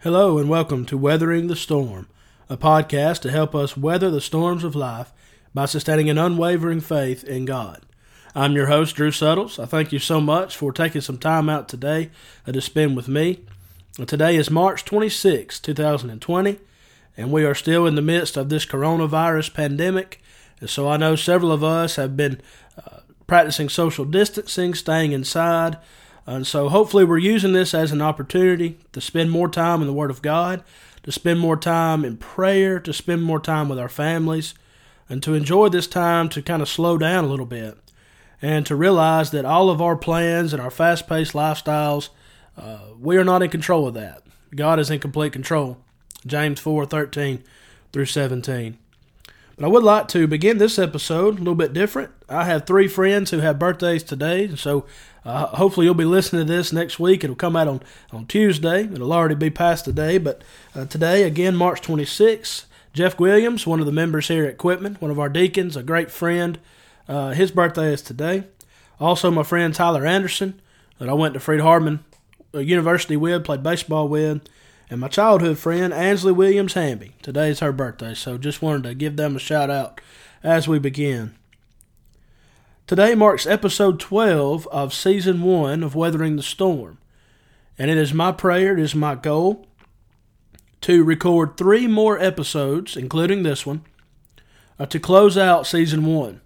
Hello, 0.00 0.36
and 0.36 0.50
welcome 0.50 0.84
to 0.86 0.98
Weathering 0.98 1.46
the 1.46 1.56
Storm, 1.56 2.06
a 2.50 2.56
podcast 2.58 3.20
to 3.20 3.30
help 3.30 3.54
us 3.54 3.78
weather 3.78 4.10
the 4.10 4.20
storms 4.20 4.62
of 4.62 4.76
life 4.76 5.10
by 5.54 5.64
sustaining 5.64 6.10
an 6.10 6.18
unwavering 6.18 6.82
faith 6.82 7.24
in 7.24 7.46
God. 7.46 7.80
I'm 8.34 8.52
your 8.52 8.66
host, 8.66 8.94
Drew 8.94 9.10
Suttles. 9.10 9.58
I 9.58 9.64
thank 9.64 9.92
you 9.92 9.98
so 9.98 10.20
much 10.20 10.54
for 10.54 10.70
taking 10.70 11.00
some 11.00 11.16
time 11.16 11.48
out 11.48 11.66
today 11.66 12.10
to 12.44 12.60
spend 12.60 12.94
with 12.94 13.08
me. 13.08 13.40
Today 14.06 14.36
is 14.36 14.50
March 14.50 14.84
26, 14.84 15.58
2020, 15.60 16.58
and 17.16 17.32
we 17.32 17.46
are 17.46 17.54
still 17.54 17.86
in 17.86 17.94
the 17.94 18.02
midst 18.02 18.36
of 18.36 18.50
this 18.50 18.66
coronavirus 18.66 19.54
pandemic. 19.54 20.20
And 20.60 20.68
so 20.68 20.90
I 20.90 20.98
know 20.98 21.16
several 21.16 21.50
of 21.50 21.64
us 21.64 21.96
have 21.96 22.18
been 22.18 22.42
uh, 22.76 22.98
practicing 23.26 23.70
social 23.70 24.04
distancing, 24.04 24.74
staying 24.74 25.12
inside, 25.12 25.78
and 26.26 26.46
so 26.46 26.68
hopefully 26.68 27.04
we're 27.04 27.18
using 27.18 27.52
this 27.52 27.72
as 27.72 27.92
an 27.92 28.02
opportunity 28.02 28.78
to 28.92 29.00
spend 29.00 29.30
more 29.30 29.48
time 29.48 29.80
in 29.80 29.86
the 29.86 29.92
Word 29.92 30.10
of 30.10 30.22
God, 30.22 30.64
to 31.04 31.12
spend 31.12 31.38
more 31.38 31.56
time 31.56 32.04
in 32.04 32.16
prayer, 32.16 32.80
to 32.80 32.92
spend 32.92 33.22
more 33.22 33.40
time 33.40 33.68
with 33.68 33.78
our 33.78 33.88
families, 33.88 34.54
and 35.08 35.22
to 35.22 35.34
enjoy 35.34 35.68
this 35.68 35.86
time 35.86 36.28
to 36.30 36.42
kind 36.42 36.60
of 36.62 36.68
slow 36.68 36.98
down 36.98 37.24
a 37.24 37.28
little 37.28 37.46
bit 37.46 37.78
and 38.42 38.66
to 38.66 38.76
realize 38.76 39.30
that 39.30 39.44
all 39.44 39.70
of 39.70 39.80
our 39.80 39.96
plans 39.96 40.52
and 40.52 40.60
our 40.60 40.70
fast 40.70 41.08
paced 41.08 41.32
lifestyles, 41.32 42.08
uh, 42.56 42.80
we 42.98 43.16
are 43.16 43.24
not 43.24 43.42
in 43.42 43.50
control 43.50 43.86
of 43.86 43.94
that. 43.94 44.22
God 44.54 44.78
is 44.78 44.90
in 44.90 44.98
complete 44.98 45.32
control. 45.32 45.78
James 46.26 46.60
4 46.60 46.86
13 46.86 47.44
through 47.92 48.06
17. 48.06 48.78
But 49.56 49.64
I 49.64 49.68
would 49.68 49.82
like 49.82 50.08
to 50.08 50.26
begin 50.26 50.58
this 50.58 50.78
episode 50.78 51.36
a 51.36 51.38
little 51.38 51.54
bit 51.54 51.72
different. 51.72 52.10
I 52.28 52.44
have 52.44 52.66
three 52.66 52.88
friends 52.88 53.30
who 53.30 53.38
have 53.38 53.58
birthdays 53.58 54.02
today, 54.02 54.54
so 54.54 54.84
uh, 55.26 55.46
hopefully 55.48 55.86
you'll 55.86 55.94
be 55.94 56.04
listening 56.04 56.46
to 56.46 56.52
this 56.52 56.72
next 56.72 56.98
week. 56.98 57.24
It'll 57.24 57.36
come 57.36 57.56
out 57.56 57.68
on, 57.68 57.82
on 58.12 58.26
Tuesday. 58.26 58.84
It'll 58.84 59.12
already 59.12 59.34
be 59.34 59.50
past 59.50 59.84
today, 59.84 60.18
but 60.18 60.42
uh, 60.74 60.86
today, 60.86 61.24
again, 61.24 61.56
March 61.56 61.82
26th, 61.82 62.64
Jeff 62.92 63.18
Williams, 63.18 63.66
one 63.66 63.80
of 63.80 63.86
the 63.86 63.92
members 63.92 64.28
here 64.28 64.44
at 64.44 64.56
Quitman, 64.56 64.94
one 65.00 65.10
of 65.10 65.18
our 65.18 65.28
deacons, 65.28 65.76
a 65.76 65.82
great 65.82 66.10
friend, 66.10 66.58
uh, 67.08 67.30
his 67.30 67.50
birthday 67.50 67.92
is 67.92 68.02
today. 68.02 68.44
Also, 69.00 69.30
my 69.30 69.42
friend 69.42 69.74
Tyler 69.74 70.06
Anderson, 70.06 70.60
that 70.98 71.08
I 71.08 71.12
went 71.12 71.34
to 71.34 71.40
Freed 71.40 71.60
Hardeman 71.60 71.98
uh, 72.54 72.60
University 72.60 73.16
with, 73.16 73.44
played 73.44 73.62
baseball 73.62 74.08
with 74.08 74.40
and 74.88 75.00
my 75.00 75.08
childhood 75.08 75.58
friend 75.58 75.92
Ansley 75.92 76.32
Williams 76.32 76.74
Hamby. 76.74 77.14
Today 77.22 77.50
is 77.50 77.60
her 77.60 77.72
birthday, 77.72 78.14
so 78.14 78.38
just 78.38 78.62
wanted 78.62 78.84
to 78.84 78.94
give 78.94 79.16
them 79.16 79.36
a 79.36 79.40
shout 79.40 79.70
out 79.70 80.00
as 80.42 80.68
we 80.68 80.78
begin. 80.78 81.34
Today 82.86 83.16
marks 83.16 83.48
episode 83.48 83.98
12 83.98 84.68
of 84.68 84.94
season 84.94 85.42
1 85.42 85.82
of 85.82 85.96
Weathering 85.96 86.36
the 86.36 86.42
Storm, 86.44 86.98
and 87.76 87.90
it 87.90 87.98
is 87.98 88.14
my 88.14 88.30
prayer, 88.30 88.74
it 88.74 88.78
is 88.78 88.94
my 88.94 89.16
goal 89.16 89.66
to 90.82 91.02
record 91.02 91.56
three 91.56 91.88
more 91.88 92.16
episodes, 92.20 92.96
including 92.96 93.42
this 93.42 93.66
one, 93.66 93.82
uh, 94.78 94.86
to 94.86 95.00
close 95.00 95.36
out 95.36 95.66
season 95.66 96.04
1. 96.04 96.40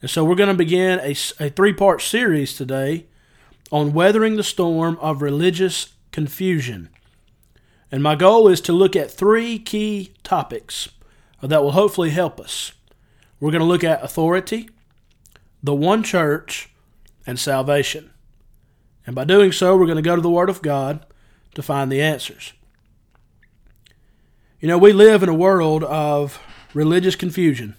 And 0.00 0.08
so 0.08 0.24
we're 0.24 0.36
going 0.36 0.46
to 0.48 0.54
begin 0.54 1.00
a, 1.00 1.10
a 1.40 1.50
three 1.50 1.72
part 1.72 2.02
series 2.02 2.54
today 2.54 3.06
on 3.72 3.92
weathering 3.92 4.36
the 4.36 4.44
storm 4.44 4.96
of 5.00 5.22
religious 5.22 5.94
confusion. 6.12 6.88
And 7.90 8.00
my 8.00 8.14
goal 8.14 8.46
is 8.46 8.60
to 8.60 8.72
look 8.72 8.94
at 8.94 9.10
three 9.10 9.58
key 9.58 10.12
topics 10.22 10.90
that 11.42 11.64
will 11.64 11.72
hopefully 11.72 12.10
help 12.10 12.38
us. 12.38 12.70
We're 13.40 13.50
going 13.50 13.58
to 13.60 13.66
look 13.66 13.82
at 13.82 14.04
authority, 14.04 14.68
the 15.62 15.74
one 15.74 16.02
church, 16.02 16.70
and 17.28 17.38
salvation. 17.38 18.10
And 19.06 19.14
by 19.14 19.24
doing 19.24 19.52
so, 19.52 19.76
we're 19.76 19.86
going 19.86 19.96
to 19.96 20.02
go 20.02 20.16
to 20.16 20.22
the 20.22 20.30
Word 20.30 20.48
of 20.48 20.62
God 20.62 21.04
to 21.54 21.62
find 21.62 21.92
the 21.92 22.00
answers. 22.00 22.54
You 24.60 24.66
know, 24.66 24.78
we 24.78 24.92
live 24.92 25.22
in 25.22 25.28
a 25.28 25.34
world 25.34 25.84
of 25.84 26.40
religious 26.72 27.16
confusion. 27.16 27.76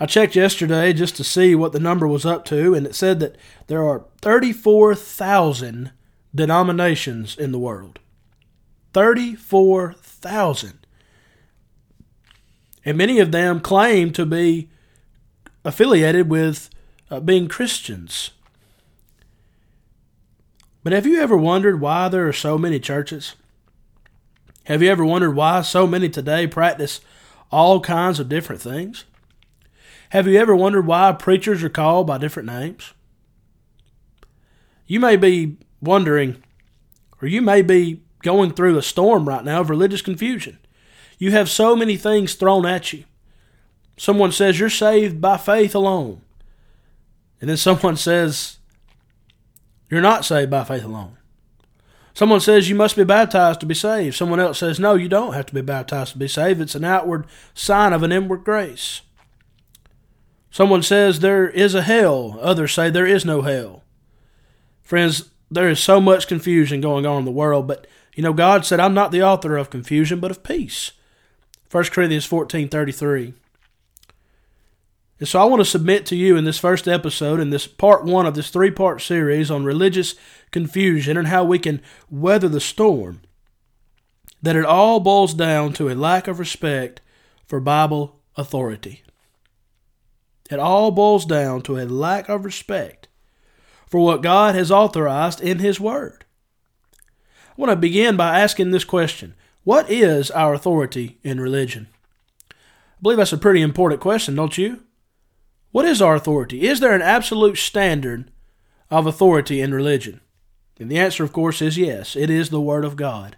I 0.00 0.06
checked 0.06 0.34
yesterday 0.34 0.92
just 0.92 1.16
to 1.16 1.24
see 1.24 1.54
what 1.54 1.72
the 1.72 1.80
number 1.80 2.08
was 2.08 2.26
up 2.26 2.44
to, 2.46 2.74
and 2.74 2.86
it 2.86 2.94
said 2.94 3.20
that 3.20 3.36
there 3.68 3.86
are 3.86 4.04
34,000 4.20 5.92
denominations 6.34 7.36
in 7.36 7.52
the 7.52 7.58
world. 7.58 8.00
34,000. 8.94 10.86
And 12.84 12.98
many 12.98 13.20
of 13.20 13.30
them 13.32 13.60
claim 13.60 14.12
to 14.12 14.26
be 14.26 14.70
affiliated 15.68 16.30
with 16.30 16.70
uh, 17.10 17.20
being 17.20 17.46
Christians. 17.46 18.30
But 20.82 20.94
have 20.94 21.04
you 21.04 21.20
ever 21.20 21.36
wondered 21.36 21.78
why 21.78 22.08
there 22.08 22.26
are 22.26 22.32
so 22.32 22.56
many 22.56 22.80
churches? 22.80 23.34
Have 24.64 24.82
you 24.82 24.90
ever 24.90 25.04
wondered 25.04 25.32
why 25.32 25.60
so 25.60 25.86
many 25.86 26.08
today 26.08 26.46
practice 26.46 27.02
all 27.52 27.80
kinds 27.80 28.18
of 28.18 28.30
different 28.30 28.62
things? 28.62 29.04
Have 30.10 30.26
you 30.26 30.38
ever 30.38 30.56
wondered 30.56 30.86
why 30.86 31.12
preachers 31.12 31.62
are 31.62 31.68
called 31.68 32.06
by 32.06 32.16
different 32.16 32.48
names? 32.48 32.94
You 34.86 35.00
may 35.00 35.16
be 35.16 35.58
wondering, 35.82 36.42
or 37.20 37.28
you 37.28 37.42
may 37.42 37.60
be 37.60 38.00
going 38.22 38.52
through 38.52 38.78
a 38.78 38.82
storm 38.82 39.28
right 39.28 39.44
now 39.44 39.60
of 39.60 39.68
religious 39.68 40.00
confusion. 40.00 40.58
You 41.18 41.32
have 41.32 41.50
so 41.50 41.76
many 41.76 41.98
things 41.98 42.34
thrown 42.34 42.64
at 42.64 42.94
you. 42.94 43.04
Someone 43.98 44.32
says 44.32 44.58
you're 44.58 44.70
saved 44.70 45.20
by 45.20 45.36
faith 45.36 45.74
alone. 45.74 46.22
And 47.40 47.50
then 47.50 47.56
someone 47.56 47.96
says 48.08 48.58
you're 49.90 50.00
not 50.00 50.24
saved 50.24 50.50
by 50.50 50.64
faith 50.64 50.84
alone. 50.84 51.16
Someone 52.14 52.40
says 52.40 52.68
you 52.68 52.74
must 52.74 52.96
be 52.96 53.04
baptized 53.04 53.60
to 53.60 53.66
be 53.66 53.74
saved. 53.74 54.16
Someone 54.16 54.40
else 54.40 54.58
says 54.58 54.80
no, 54.80 54.94
you 54.94 55.08
don't 55.08 55.34
have 55.34 55.46
to 55.46 55.54
be 55.54 55.60
baptized 55.60 56.12
to 56.12 56.18
be 56.18 56.28
saved. 56.28 56.60
It's 56.60 56.74
an 56.74 56.84
outward 56.84 57.26
sign 57.54 57.92
of 57.92 58.02
an 58.02 58.12
inward 58.12 58.44
grace. 58.44 59.02
Someone 60.50 60.82
says 60.82 61.20
there 61.20 61.48
is 61.48 61.74
a 61.74 61.82
hell. 61.82 62.38
Others 62.40 62.72
say 62.72 62.90
there 62.90 63.06
is 63.06 63.24
no 63.24 63.42
hell. 63.42 63.84
Friends, 64.82 65.30
there 65.50 65.68
is 65.68 65.80
so 65.80 66.00
much 66.00 66.26
confusion 66.26 66.80
going 66.80 67.06
on 67.06 67.20
in 67.20 67.24
the 67.24 67.30
world, 67.30 67.66
but 67.66 67.86
you 68.14 68.22
know, 68.22 68.32
God 68.32 68.64
said, 68.64 68.80
I'm 68.80 68.94
not 68.94 69.12
the 69.12 69.22
author 69.22 69.56
of 69.56 69.70
confusion, 69.70 70.18
but 70.18 70.30
of 70.30 70.42
peace. 70.42 70.92
1 71.70 71.84
Corinthians 71.84 72.24
14 72.24 72.68
33. 72.68 73.34
And 75.18 75.28
so 75.28 75.40
I 75.40 75.44
want 75.44 75.60
to 75.60 75.64
submit 75.64 76.06
to 76.06 76.16
you 76.16 76.36
in 76.36 76.44
this 76.44 76.58
first 76.58 76.86
episode, 76.86 77.40
in 77.40 77.50
this 77.50 77.66
part 77.66 78.04
one 78.04 78.26
of 78.26 78.34
this 78.34 78.50
three 78.50 78.70
part 78.70 79.02
series 79.02 79.50
on 79.50 79.64
religious 79.64 80.14
confusion 80.50 81.16
and 81.16 81.28
how 81.28 81.44
we 81.44 81.58
can 81.58 81.82
weather 82.08 82.48
the 82.48 82.60
storm, 82.60 83.20
that 84.40 84.56
it 84.56 84.64
all 84.64 85.00
boils 85.00 85.34
down 85.34 85.72
to 85.74 85.88
a 85.88 85.94
lack 85.94 86.28
of 86.28 86.38
respect 86.38 87.00
for 87.46 87.58
Bible 87.58 88.20
authority. 88.36 89.02
It 90.50 90.60
all 90.60 90.92
boils 90.92 91.26
down 91.26 91.62
to 91.62 91.78
a 91.78 91.84
lack 91.84 92.28
of 92.28 92.44
respect 92.44 93.08
for 93.86 94.00
what 94.00 94.22
God 94.22 94.54
has 94.54 94.70
authorized 94.70 95.40
in 95.40 95.58
His 95.58 95.80
Word. 95.80 96.24
I 97.50 97.54
want 97.56 97.70
to 97.70 97.76
begin 97.76 98.16
by 98.16 98.38
asking 98.38 98.70
this 98.70 98.84
question 98.84 99.34
What 99.64 99.90
is 99.90 100.30
our 100.30 100.54
authority 100.54 101.18
in 101.24 101.40
religion? 101.40 101.88
I 102.50 102.54
believe 103.02 103.18
that's 103.18 103.32
a 103.32 103.38
pretty 103.38 103.60
important 103.60 104.00
question, 104.00 104.36
don't 104.36 104.56
you? 104.56 104.84
What 105.70 105.84
is 105.84 106.00
our 106.00 106.14
authority? 106.14 106.66
Is 106.66 106.80
there 106.80 106.94
an 106.94 107.02
absolute 107.02 107.58
standard 107.58 108.30
of 108.90 109.06
authority 109.06 109.60
in 109.60 109.74
religion? 109.74 110.20
And 110.80 110.90
the 110.90 110.98
answer, 110.98 111.24
of 111.24 111.32
course, 111.32 111.60
is 111.60 111.76
yes. 111.76 112.16
It 112.16 112.30
is 112.30 112.50
the 112.50 112.60
Word 112.60 112.84
of 112.84 112.96
God. 112.96 113.36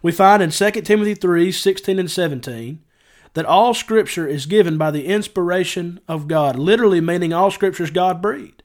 We 0.00 0.12
find 0.12 0.42
in 0.42 0.50
2 0.50 0.70
Timothy 0.82 1.14
3 1.14 1.50
16 1.50 1.98
and 1.98 2.10
17 2.10 2.84
that 3.34 3.44
all 3.44 3.74
Scripture 3.74 4.26
is 4.26 4.46
given 4.46 4.78
by 4.78 4.90
the 4.90 5.06
inspiration 5.06 6.00
of 6.08 6.28
God, 6.28 6.56
literally 6.58 7.00
meaning 7.00 7.32
all 7.32 7.50
Scripture 7.50 7.84
is 7.84 7.90
God 7.90 8.22
breathed. 8.22 8.62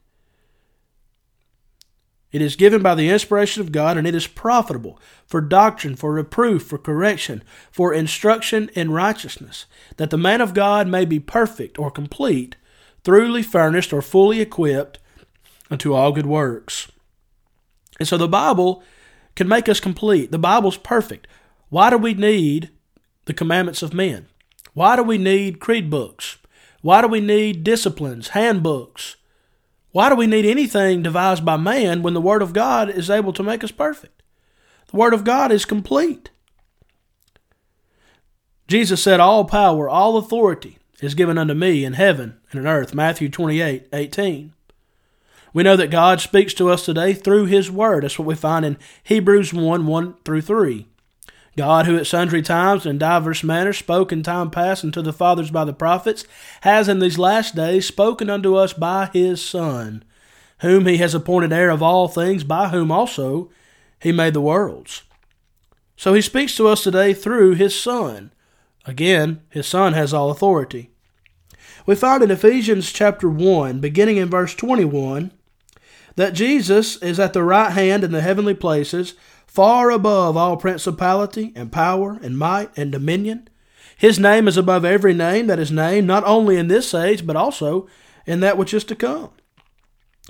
It 2.33 2.41
is 2.41 2.55
given 2.55 2.81
by 2.81 2.95
the 2.95 3.09
inspiration 3.09 3.61
of 3.61 3.71
God, 3.71 3.95
and 3.95 4.07
it 4.07 4.15
is 4.15 4.25
profitable 4.25 4.99
for 5.25 5.39
doctrine, 5.39 5.95
for 5.95 6.11
reproof, 6.13 6.63
for 6.63 6.79
correction, 6.79 7.43
for 7.71 7.93
instruction 7.93 8.69
in 8.73 8.91
righteousness, 8.91 9.67
that 9.97 10.09
the 10.09 10.17
man 10.17 10.41
of 10.41 10.55
God 10.55 10.87
may 10.87 11.05
be 11.05 11.19
perfect 11.19 11.77
or 11.77 11.91
complete, 11.91 12.55
thoroughly 13.03 13.43
furnished 13.43 13.93
or 13.93 14.01
fully 14.01 14.41
equipped 14.41 14.97
unto 15.69 15.93
all 15.93 16.11
good 16.11 16.25
works. 16.25 16.91
And 17.99 18.07
so 18.07 18.17
the 18.17 18.27
Bible 18.27 18.83
can 19.35 19.47
make 19.47 19.69
us 19.69 19.79
complete. 19.79 20.31
The 20.31 20.39
Bible's 20.39 20.77
perfect. 20.77 21.27
Why 21.69 21.91
do 21.91 21.97
we 21.97 22.15
need 22.15 22.71
the 23.25 23.33
commandments 23.33 23.83
of 23.83 23.93
men? 23.93 24.27
Why 24.73 24.95
do 24.95 25.03
we 25.03 25.19
need 25.19 25.59
creed 25.59 25.91
books? 25.91 26.37
Why 26.81 27.01
do 27.01 27.07
we 27.07 27.21
need 27.21 27.63
disciplines, 27.63 28.29
handbooks? 28.29 29.17
Why 29.93 30.09
do 30.09 30.15
we 30.15 30.25
need 30.25 30.45
anything 30.45 31.03
devised 31.03 31.45
by 31.45 31.55
man 31.55 32.01
when 32.01 32.15
the 32.15 32.21
Word 32.21 32.41
of 32.41 32.51
God 32.51 32.89
is 32.89 33.11
able 33.11 33.31
to 33.31 33.43
make 33.43 33.63
us 33.63 33.71
perfect? 33.71 34.23
The 34.91 34.97
Word 34.97 35.13
of 35.13 35.23
God 35.23 35.51
is 35.51 35.65
complete. 35.65 36.31
Jesus 38.67 39.03
said, 39.03 39.19
All 39.19 39.45
power, 39.45 39.87
all 39.87 40.17
authority 40.17 40.79
is 40.99 41.13
given 41.13 41.37
unto 41.37 41.53
me 41.53 41.85
in 41.85 41.93
heaven 41.93 42.39
and 42.51 42.59
in 42.59 42.67
earth. 42.67 42.95
Matthew 42.95 43.29
28 43.29 43.87
18. 43.93 44.53
We 45.53 45.61
know 45.61 45.75
that 45.75 45.91
God 45.91 46.19
speaks 46.19 46.55
to 46.55 46.69
us 46.69 46.83
today 46.83 47.13
through 47.13 47.45
His 47.45 47.69
Word. 47.69 48.03
That's 48.03 48.17
what 48.17 48.27
we 48.27 48.33
find 48.33 48.65
in 48.65 48.79
Hebrews 49.03 49.53
1 49.53 49.85
1 49.85 50.15
through 50.25 50.41
3. 50.41 50.87
God, 51.55 51.85
who 51.85 51.97
at 51.97 52.07
sundry 52.07 52.41
times 52.41 52.85
and 52.85 52.99
divers 52.99 53.43
manners 53.43 53.77
spoke 53.77 54.11
in 54.11 54.23
time 54.23 54.49
past 54.49 54.83
unto 54.83 55.01
the 55.01 55.13
fathers 55.13 55.51
by 55.51 55.65
the 55.65 55.73
prophets, 55.73 56.25
has 56.61 56.87
in 56.87 56.99
these 56.99 57.19
last 57.19 57.55
days 57.55 57.85
spoken 57.85 58.29
unto 58.29 58.55
us 58.55 58.73
by 58.73 59.09
His 59.13 59.41
Son, 59.43 60.03
whom 60.59 60.85
He 60.85 60.97
has 60.97 61.13
appointed 61.13 61.53
heir 61.53 61.69
of 61.69 61.83
all 61.83 62.07
things, 62.07 62.43
by 62.43 62.69
whom 62.69 62.91
also 62.91 63.51
He 63.99 64.11
made 64.11 64.33
the 64.33 64.41
worlds. 64.41 65.03
So 65.95 66.13
He 66.13 66.21
speaks 66.21 66.55
to 66.57 66.67
us 66.67 66.83
today 66.83 67.13
through 67.13 67.53
His 67.53 67.79
Son. 67.79 68.31
Again, 68.85 69.41
His 69.49 69.67
Son 69.67 69.93
has 69.93 70.13
all 70.13 70.31
authority. 70.31 70.89
We 71.85 71.95
find 71.95 72.23
in 72.23 72.31
Ephesians 72.31 72.91
chapter 72.91 73.29
1, 73.29 73.79
beginning 73.79 74.17
in 74.17 74.29
verse 74.29 74.55
21, 74.55 75.31
that 76.15 76.33
Jesus 76.33 76.97
is 76.97 77.19
at 77.19 77.33
the 77.33 77.43
right 77.43 77.71
hand 77.71 78.03
in 78.03 78.11
the 78.11 78.21
heavenly 78.21 78.53
places, 78.53 79.15
far 79.53 79.91
above 79.91 80.35
all 80.35 80.57
principality 80.57 81.53
and 81.55 81.71
power 81.71 82.19
and 82.23 82.37
might 82.37 82.75
and 82.75 82.91
dominion. 82.91 83.47
His 83.95 84.17
name 84.17 84.47
is 84.47 84.57
above 84.57 84.83
every 84.83 85.13
name 85.13 85.45
that 85.45 85.59
is 85.59 85.71
named, 85.71 86.07
not 86.07 86.23
only 86.25 86.57
in 86.57 86.69
this 86.69 86.91
age, 86.95 87.25
but 87.25 87.35
also 87.35 87.87
in 88.25 88.39
that 88.39 88.57
which 88.57 88.73
is 88.73 88.83
to 88.85 88.95
come. 88.95 89.29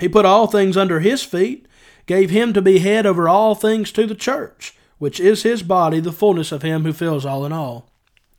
He 0.02 0.10
put 0.10 0.26
all 0.26 0.48
things 0.48 0.76
under 0.76 1.00
his 1.00 1.24
feet, 1.24 1.68
gave 2.06 2.32
him 2.32 2.52
to 2.52 2.62
be 2.62 2.80
head 2.80 3.06
over 3.06 3.30
all 3.30 3.56
things 3.56 3.94
to 3.94 4.06
the 4.06 4.14
church, 4.14 4.76
which 4.98 5.22
is 5.22 5.44
his 5.44 5.64
body, 5.64 6.02
the 6.02 6.12
fullness 6.12 6.52
of 6.52 6.62
him 6.62 6.84
who 6.84 6.92
fills 6.92 7.26
all 7.26 7.46
in 7.46 7.54
all. 7.54 7.90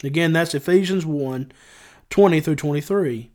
Again, 0.03 0.35
that's 0.35 0.55
Ephesians 0.55 1.07
1 1.07 1.51
20 2.11 2.41
through 2.43 2.57
23. 2.57 3.31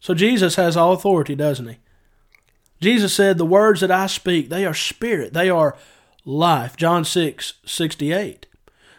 So 0.00 0.14
Jesus 0.14 0.56
has 0.56 0.78
all 0.78 0.94
authority, 0.94 1.34
doesn't 1.34 1.68
he? 1.68 1.76
Jesus 2.80 3.12
said, 3.12 3.36
The 3.36 3.44
words 3.44 3.82
that 3.82 3.90
I 3.90 4.06
speak, 4.06 4.48
they 4.48 4.64
are 4.64 4.74
spirit, 4.74 5.34
they 5.34 5.50
are 5.50 5.76
life. 6.26 6.76
John 6.76 7.04
6 7.04 7.54
68. 7.64 8.46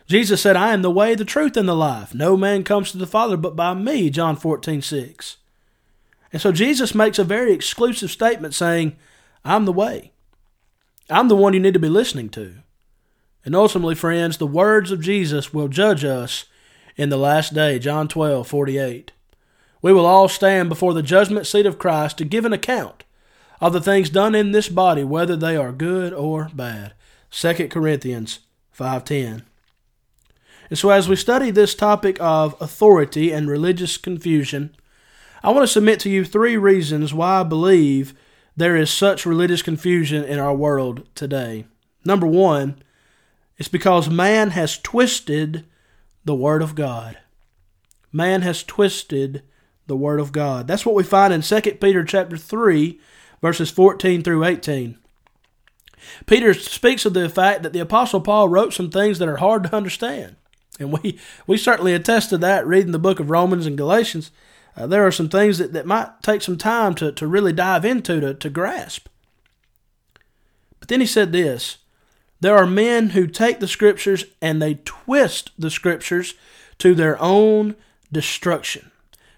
Jesus 0.08 0.42
said, 0.42 0.56
I 0.56 0.74
am 0.74 0.82
the 0.82 0.90
way, 0.90 1.14
the 1.14 1.26
truth, 1.26 1.58
and 1.58 1.68
the 1.68 1.76
life. 1.76 2.16
No 2.16 2.38
man 2.38 2.64
comes 2.64 2.92
to 2.92 2.98
the 2.98 3.06
Father 3.06 3.36
but 3.36 3.58
by 3.58 3.74
me. 3.74 4.10
John 4.10 4.38
14 4.38 4.82
6. 4.82 5.38
And 6.34 6.42
so 6.42 6.52
Jesus 6.52 6.96
makes 6.96 7.20
a 7.20 7.24
very 7.24 7.54
exclusive 7.54 8.10
statement 8.10 8.56
saying, 8.56 8.96
I'm 9.46 9.66
the 9.66 9.74
way. 9.74 10.12
I'm 11.10 11.28
the 11.28 11.36
one 11.36 11.54
you 11.54 11.60
need 11.60 11.74
to 11.74 11.80
be 11.80 11.90
listening 11.90 12.30
to. 12.30 12.56
And 13.46 13.56
ultimately, 13.56 13.96
friends, 13.96 14.38
the 14.38 14.48
words 14.48 14.92
of 14.92 15.02
Jesus 15.02 15.54
will 15.54 15.68
judge 15.68 16.04
us 16.04 16.46
in 16.96 17.10
the 17.10 17.18
last 17.18 17.54
day. 17.54 17.78
John 17.78 18.08
12 18.08 18.48
48. 18.48 19.12
We 19.82 19.94
will 19.94 20.06
all 20.06 20.28
stand 20.28 20.70
before 20.70 20.94
the 20.94 21.04
judgment 21.04 21.46
seat 21.48 21.66
of 21.66 21.78
Christ 21.78 22.18
to 22.18 22.26
give 22.26 22.46
an 22.46 22.54
account 22.54 23.04
of 23.62 23.74
the 23.74 23.82
things 23.82 24.10
done 24.10 24.36
in 24.36 24.52
this 24.52 24.70
body, 24.70 25.04
whether 25.04 25.36
they 25.36 25.56
are 25.56 25.72
good 25.72 26.14
or 26.14 26.50
bad. 26.54 26.94
2 27.32 27.70
Corinthians 27.70 28.40
5:10. 28.72 29.44
And 30.70 30.78
so 30.78 30.90
as 30.90 31.08
we 31.08 31.16
study 31.16 31.52
this 31.52 31.76
topic 31.76 32.18
of 32.20 32.56
authority 32.60 33.32
and 33.32 33.50
religious 33.50 33.98
confusion, 33.98 34.76
I 35.44 35.52
want 35.52 35.64
to 35.64 35.72
submit 35.72 36.00
to 36.02 36.10
you 36.10 36.26
three 36.26 36.58
reasons 36.58 37.14
why 37.14 37.40
I 37.40 37.44
believe 37.44 38.14
there 38.56 38.76
is 38.76 38.90
such 38.90 39.26
religious 39.26 39.62
confusion 39.62 40.24
in 40.24 40.40
our 40.40 40.54
world 40.54 41.08
today. 41.16 41.66
Number 42.04 42.28
1, 42.28 42.82
it's 43.58 43.70
because 43.70 44.10
man 44.10 44.52
has 44.52 44.80
twisted 44.80 45.66
the 46.26 46.36
word 46.36 46.62
of 46.62 46.76
God. 46.76 47.18
Man 48.12 48.42
has 48.42 48.64
twisted 48.64 49.44
the 49.86 49.96
word 49.96 50.20
of 50.20 50.32
God. 50.32 50.68
That's 50.68 50.86
what 50.86 50.96
we 50.96 51.04
find 51.04 51.34
in 51.34 51.42
2 51.42 51.62
Peter 51.80 52.04
chapter 52.04 52.38
3 52.38 53.00
verses 53.42 53.70
14 53.70 54.24
through 54.24 54.44
18. 54.44 54.98
Peter 56.26 56.54
speaks 56.54 57.06
of 57.06 57.14
the 57.14 57.30
fact 57.30 57.64
that 57.64 57.74
the 57.74 57.80
apostle 57.80 58.22
Paul 58.22 58.50
wrote 58.50 58.74
some 58.74 58.90
things 58.90 59.20
that 59.20 59.28
are 59.28 59.38
hard 59.38 59.64
to 59.64 59.76
understand. 59.76 60.36
And 60.80 60.92
we, 60.92 61.20
we 61.46 61.58
certainly 61.58 61.94
attest 61.94 62.30
to 62.30 62.38
that 62.40 62.68
reading 62.68 62.92
the 62.92 63.00
book 63.00 63.20
of 63.20 63.30
Romans 63.30 63.66
and 63.66 63.78
Galatians. 63.78 64.32
Uh, 64.76 64.88
there 64.88 65.06
are 65.06 65.12
some 65.12 65.30
things 65.30 65.58
that, 65.58 65.74
that 65.74 65.86
might 65.86 66.22
take 66.22 66.42
some 66.42 66.58
time 66.58 66.94
to, 66.96 67.12
to 67.12 67.28
really 67.28 67.54
dive 67.54 67.84
into, 67.84 68.20
to, 68.20 68.34
to 68.34 68.50
grasp. 68.50 69.08
But 70.80 70.90
then 70.90 71.00
he 71.00 71.08
said 71.08 71.32
this 71.32 71.78
there 72.40 72.56
are 72.56 72.68
men 72.68 73.10
who 73.10 73.26
take 73.28 73.60
the 73.60 73.68
scriptures 73.68 74.26
and 74.42 74.62
they 74.62 74.76
twist 74.86 75.52
the 75.58 75.72
scriptures 75.72 76.36
to 76.78 76.94
their 76.94 77.20
own 77.22 77.76
destruction. 78.12 78.92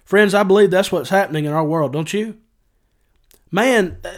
Friends, 0.04 0.34
I 0.34 0.44
believe 0.44 0.72
that's 0.72 0.92
what's 0.92 1.10
happening 1.10 1.46
in 1.46 1.54
our 1.54 1.64
world, 1.64 1.94
don't 1.94 2.14
you? 2.14 2.38
Man, 3.52 3.98
uh, 4.04 4.10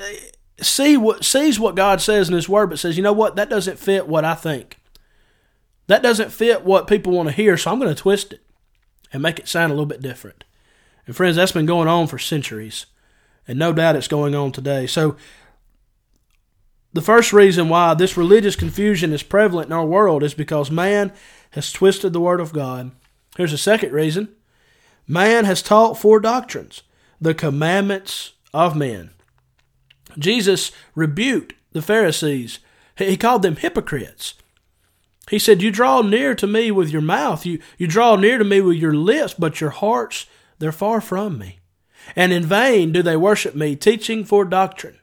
see 0.62 0.98
what 0.98 1.26
sees 1.26 1.60
what 1.60 1.76
God 1.76 2.02
says 2.02 2.30
in 2.30 2.36
His 2.36 2.50
Word, 2.50 2.70
but 2.70 2.80
says, 2.80 2.98
you 2.98 3.04
know 3.04 3.14
what, 3.14 3.36
that 3.36 3.50
doesn't 3.50 3.80
fit 3.80 4.08
what 4.08 4.26
I 4.26 4.36
think. 4.36 4.78
That 5.88 6.04
doesn't 6.04 6.32
fit 6.32 6.64
what 6.64 6.88
people 6.88 7.14
want 7.14 7.30
to 7.30 7.36
hear, 7.36 7.58
so 7.58 7.72
I'm 7.72 7.80
going 7.80 7.94
to 7.94 8.02
twist 8.02 8.34
it 8.34 8.42
and 9.12 9.22
make 9.22 9.40
it 9.40 9.48
sound 9.48 9.72
a 9.72 9.76
little 9.76 9.86
bit 9.86 10.02
different. 10.02 10.44
And 11.06 11.16
friends, 11.16 11.36
that's 11.36 11.52
been 11.52 11.66
going 11.66 11.88
on 11.88 12.08
for 12.08 12.18
centuries, 12.18 12.86
and 13.48 13.60
no 13.60 13.74
doubt 13.74 13.96
it's 13.96 14.08
going 14.08 14.36
on 14.36 14.52
today. 14.52 14.88
So, 14.88 15.16
the 16.94 17.02
first 17.02 17.32
reason 17.32 17.70
why 17.70 17.94
this 17.94 18.18
religious 18.18 18.56
confusion 18.56 19.14
is 19.14 19.24
prevalent 19.24 19.68
in 19.68 19.74
our 19.74 19.86
world 19.86 20.24
is 20.24 20.34
because 20.34 20.70
man 20.70 21.14
has 21.52 21.72
twisted 21.72 22.12
the 22.14 22.20
Word 22.20 22.42
of 22.42 22.54
God. 22.54 22.92
Here's 23.38 23.54
a 23.54 23.58
second 23.58 23.94
reason 23.94 24.36
Man 25.08 25.46
has 25.46 25.62
taught 25.62 25.98
for 25.98 26.20
doctrines, 26.20 26.84
the 27.20 27.34
commandments 27.34 28.34
of 28.54 28.76
men. 28.76 29.12
Jesus 30.18 30.72
rebuked 30.96 31.54
the 31.72 31.82
Pharisees. 31.82 32.60
He 32.98 33.18
called 33.18 33.42
them 33.42 33.56
hypocrites. 33.56 34.36
He 35.30 35.40
said, 35.40 35.62
You 35.62 35.72
draw 35.72 36.02
near 36.02 36.36
to 36.36 36.48
me 36.48 36.72
with 36.72 36.90
your 36.90 37.02
mouth, 37.02 37.46
you, 37.46 37.60
you 37.78 37.88
draw 37.88 38.16
near 38.16 38.38
to 38.38 38.44
me 38.44 38.62
with 38.62 38.78
your 38.78 38.94
lips, 38.94 39.34
but 39.34 39.62
your 39.62 39.70
hearts, 39.70 40.26
they're 40.60 40.72
far 40.72 41.02
from 41.02 41.38
me. 41.38 41.60
And 42.16 42.34
in 42.34 42.46
vain 42.46 42.92
do 42.92 43.02
they 43.02 43.16
worship 43.16 43.56
me, 43.56 43.76
teaching 43.76 44.26
for 44.26 44.44
doctrine 44.46 44.98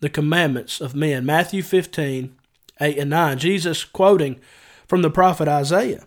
the 0.00 0.08
commandments 0.10 0.80
of 0.80 0.94
men. 0.94 1.24
Matthew 1.24 1.62
15, 1.62 2.36
8 2.80 2.98
and 2.98 3.10
9. 3.10 3.38
Jesus 3.38 3.84
quoting 3.84 4.38
from 4.86 5.02
the 5.02 5.10
prophet 5.10 5.48
Isaiah. 5.48 6.04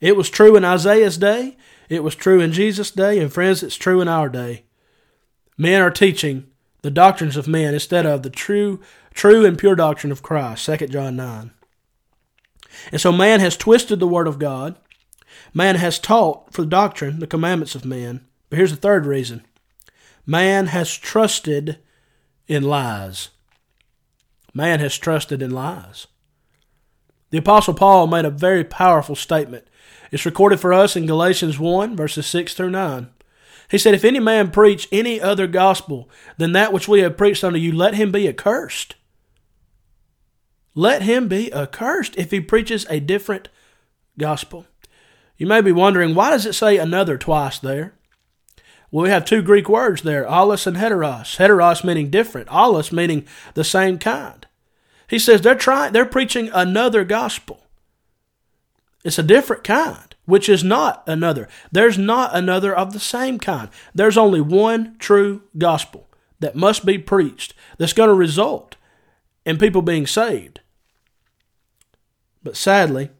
It 0.00 0.16
was 0.16 0.28
true 0.28 0.56
in 0.56 0.64
Isaiah's 0.64 1.16
day, 1.16 1.56
it 1.88 2.02
was 2.02 2.14
true 2.14 2.40
in 2.40 2.52
Jesus' 2.52 2.90
day, 2.90 3.20
and 3.20 3.32
friends, 3.32 3.62
it's 3.62 3.76
true 3.76 4.00
in 4.00 4.08
our 4.08 4.28
day. 4.28 4.64
Men 5.56 5.80
are 5.80 5.90
teaching 5.90 6.50
the 6.84 6.90
doctrines 6.90 7.38
of 7.38 7.48
men 7.48 7.72
instead 7.72 8.04
of 8.04 8.22
the 8.22 8.28
true, 8.28 8.78
true 9.14 9.46
and 9.46 9.56
pure 9.56 9.74
doctrine 9.74 10.12
of 10.12 10.22
Christ. 10.22 10.66
2 10.66 10.88
John 10.88 11.16
9. 11.16 11.50
And 12.92 13.00
so 13.00 13.10
man 13.10 13.40
has 13.40 13.56
twisted 13.56 14.00
the 14.00 14.06
word 14.06 14.28
of 14.28 14.38
God. 14.38 14.76
Man 15.54 15.76
has 15.76 15.98
taught 15.98 16.52
for 16.52 16.66
doctrine 16.66 17.20
the 17.20 17.26
commandments 17.26 17.74
of 17.74 17.86
men. 17.86 18.26
But 18.50 18.58
here's 18.58 18.70
the 18.70 18.76
third 18.76 19.06
reason. 19.06 19.46
Man 20.26 20.66
has 20.66 20.94
trusted 20.94 21.78
in 22.48 22.62
lies. 22.62 23.30
Man 24.52 24.78
has 24.80 24.98
trusted 24.98 25.40
in 25.40 25.52
lies. 25.52 26.06
The 27.30 27.38
Apostle 27.38 27.72
Paul 27.72 28.08
made 28.08 28.26
a 28.26 28.30
very 28.30 28.62
powerful 28.62 29.16
statement 29.16 29.66
it's 30.12 30.26
recorded 30.26 30.60
for 30.60 30.74
us 30.74 30.96
in 30.96 31.06
Galatians 31.06 31.58
1, 31.58 31.96
verses 31.96 32.26
6 32.26 32.52
through 32.52 32.70
9. 32.70 33.08
He 33.70 33.78
said, 33.78 33.94
If 33.94 34.04
any 34.04 34.20
man 34.20 34.50
preach 34.50 34.88
any 34.92 35.20
other 35.20 35.46
gospel 35.46 36.08
than 36.36 36.52
that 36.52 36.72
which 36.72 36.88
we 36.88 37.00
have 37.00 37.16
preached 37.16 37.44
unto 37.44 37.58
you, 37.58 37.72
let 37.72 37.94
him 37.94 38.12
be 38.12 38.28
accursed. 38.28 38.94
Let 40.74 41.02
him 41.02 41.28
be 41.28 41.52
accursed 41.52 42.16
if 42.16 42.30
he 42.30 42.40
preaches 42.40 42.86
a 42.90 43.00
different 43.00 43.48
gospel. 44.18 44.66
You 45.36 45.46
may 45.46 45.60
be 45.60 45.72
wondering, 45.72 46.14
why 46.14 46.30
does 46.30 46.46
it 46.46 46.54
say 46.54 46.76
another 46.76 47.18
twice 47.18 47.58
there? 47.58 47.94
Well, 48.90 49.04
we 49.04 49.10
have 49.10 49.24
two 49.24 49.42
Greek 49.42 49.68
words 49.68 50.02
there, 50.02 50.24
allos 50.24 50.66
and 50.66 50.76
heteros. 50.76 51.36
Heteros 51.36 51.82
meaning 51.82 52.10
different, 52.10 52.48
allos 52.48 52.92
meaning 52.92 53.26
the 53.54 53.64
same 53.64 53.98
kind. 53.98 54.46
He 55.08 55.18
says 55.18 55.40
they're 55.40 55.56
trying 55.56 55.92
they're 55.92 56.06
preaching 56.06 56.48
another 56.52 57.04
gospel. 57.04 57.66
It's 59.04 59.18
a 59.18 59.24
different 59.24 59.64
kind, 59.64 60.13
which 60.26 60.48
is 60.48 60.64
not 60.64 61.02
another. 61.06 61.48
There's 61.70 61.98
not 61.98 62.34
another 62.34 62.74
of 62.74 62.92
the 62.92 63.00
same 63.00 63.38
kind. 63.38 63.68
There's 63.94 64.16
only 64.16 64.40
one 64.40 64.96
true 64.98 65.42
gospel 65.58 66.06
that 66.40 66.56
must 66.56 66.84
be 66.84 66.98
preached 66.98 67.54
that's 67.78 67.92
going 67.92 68.08
to 68.08 68.14
result 68.14 68.76
in 69.44 69.58
people 69.58 69.82
being 69.82 70.06
saved. 70.06 70.60
But 72.42 72.56
sadly, 72.56 73.10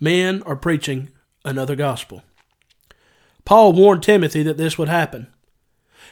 men 0.00 0.42
are 0.44 0.56
preaching 0.56 1.10
another 1.44 1.76
gospel. 1.76 2.22
Paul 3.44 3.72
warned 3.72 4.02
Timothy 4.02 4.42
that 4.42 4.56
this 4.56 4.76
would 4.76 4.88
happen. 4.88 5.28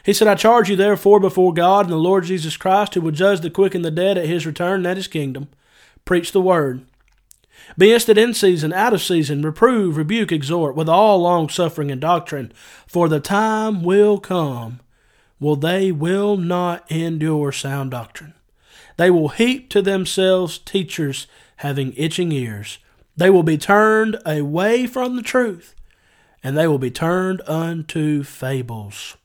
He 0.04 0.12
said, 0.12 0.28
I 0.28 0.34
charge 0.34 0.68
you 0.68 0.76
therefore 0.76 1.18
before 1.18 1.52
God 1.54 1.86
and 1.86 1.92
the 1.92 1.96
Lord 1.96 2.24
Jesus 2.24 2.56
Christ, 2.56 2.94
who 2.94 3.00
will 3.00 3.10
judge 3.10 3.40
the 3.40 3.50
quick 3.50 3.74
and 3.74 3.84
the 3.84 3.90
dead 3.90 4.18
at 4.18 4.26
his 4.26 4.46
return 4.46 4.80
and 4.80 4.86
at 4.86 4.98
his 4.98 5.08
kingdom, 5.08 5.48
preach 6.04 6.32
the 6.32 6.42
word. 6.42 6.84
Be 7.76 7.92
instant 7.92 8.18
in 8.18 8.34
season, 8.34 8.72
out 8.72 8.92
of 8.92 9.02
season, 9.02 9.42
reprove, 9.42 9.96
rebuke, 9.96 10.32
exhort, 10.32 10.76
with 10.76 10.88
all 10.88 11.18
long 11.18 11.48
suffering 11.48 11.90
and 11.90 12.00
doctrine. 12.00 12.52
For 12.86 13.08
the 13.08 13.20
time 13.20 13.82
will 13.82 14.18
come 14.18 14.80
well, 15.40 15.56
they 15.56 15.92
will 15.92 16.38
not 16.38 16.90
endure 16.90 17.52
sound 17.52 17.90
doctrine. 17.90 18.32
They 18.96 19.10
will 19.10 19.28
heap 19.28 19.68
to 19.70 19.82
themselves 19.82 20.56
teachers 20.56 21.26
having 21.56 21.92
itching 21.98 22.32
ears. 22.32 22.78
They 23.16 23.30
will 23.30 23.42
be 23.42 23.58
turned 23.58 24.16
away 24.24 24.86
from 24.86 25.16
the 25.16 25.22
truth, 25.22 25.74
and 26.42 26.56
they 26.56 26.66
will 26.66 26.78
be 26.78 26.90
turned 26.90 27.42
unto 27.46 28.22
fables. 28.22 29.18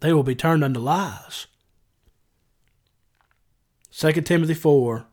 They 0.00 0.12
will 0.12 0.22
be 0.22 0.34
turned 0.34 0.62
unto 0.62 0.80
lies. 0.80 1.46
2 3.92 4.12
Timothy 4.20 4.54
4 4.54 5.06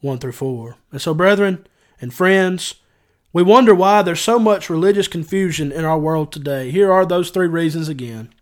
1 0.00 0.18
through 0.18 0.32
4. 0.32 0.76
And 0.92 1.00
so, 1.00 1.14
brethren 1.14 1.66
and 2.00 2.12
friends, 2.12 2.76
we 3.32 3.42
wonder 3.42 3.74
why 3.74 4.02
there's 4.02 4.20
so 4.20 4.38
much 4.38 4.70
religious 4.70 5.06
confusion 5.06 5.70
in 5.70 5.84
our 5.84 5.98
world 5.98 6.32
today. 6.32 6.70
Here 6.70 6.92
are 6.92 7.06
those 7.06 7.30
three 7.30 7.46
reasons 7.46 7.88
again. 7.88 8.32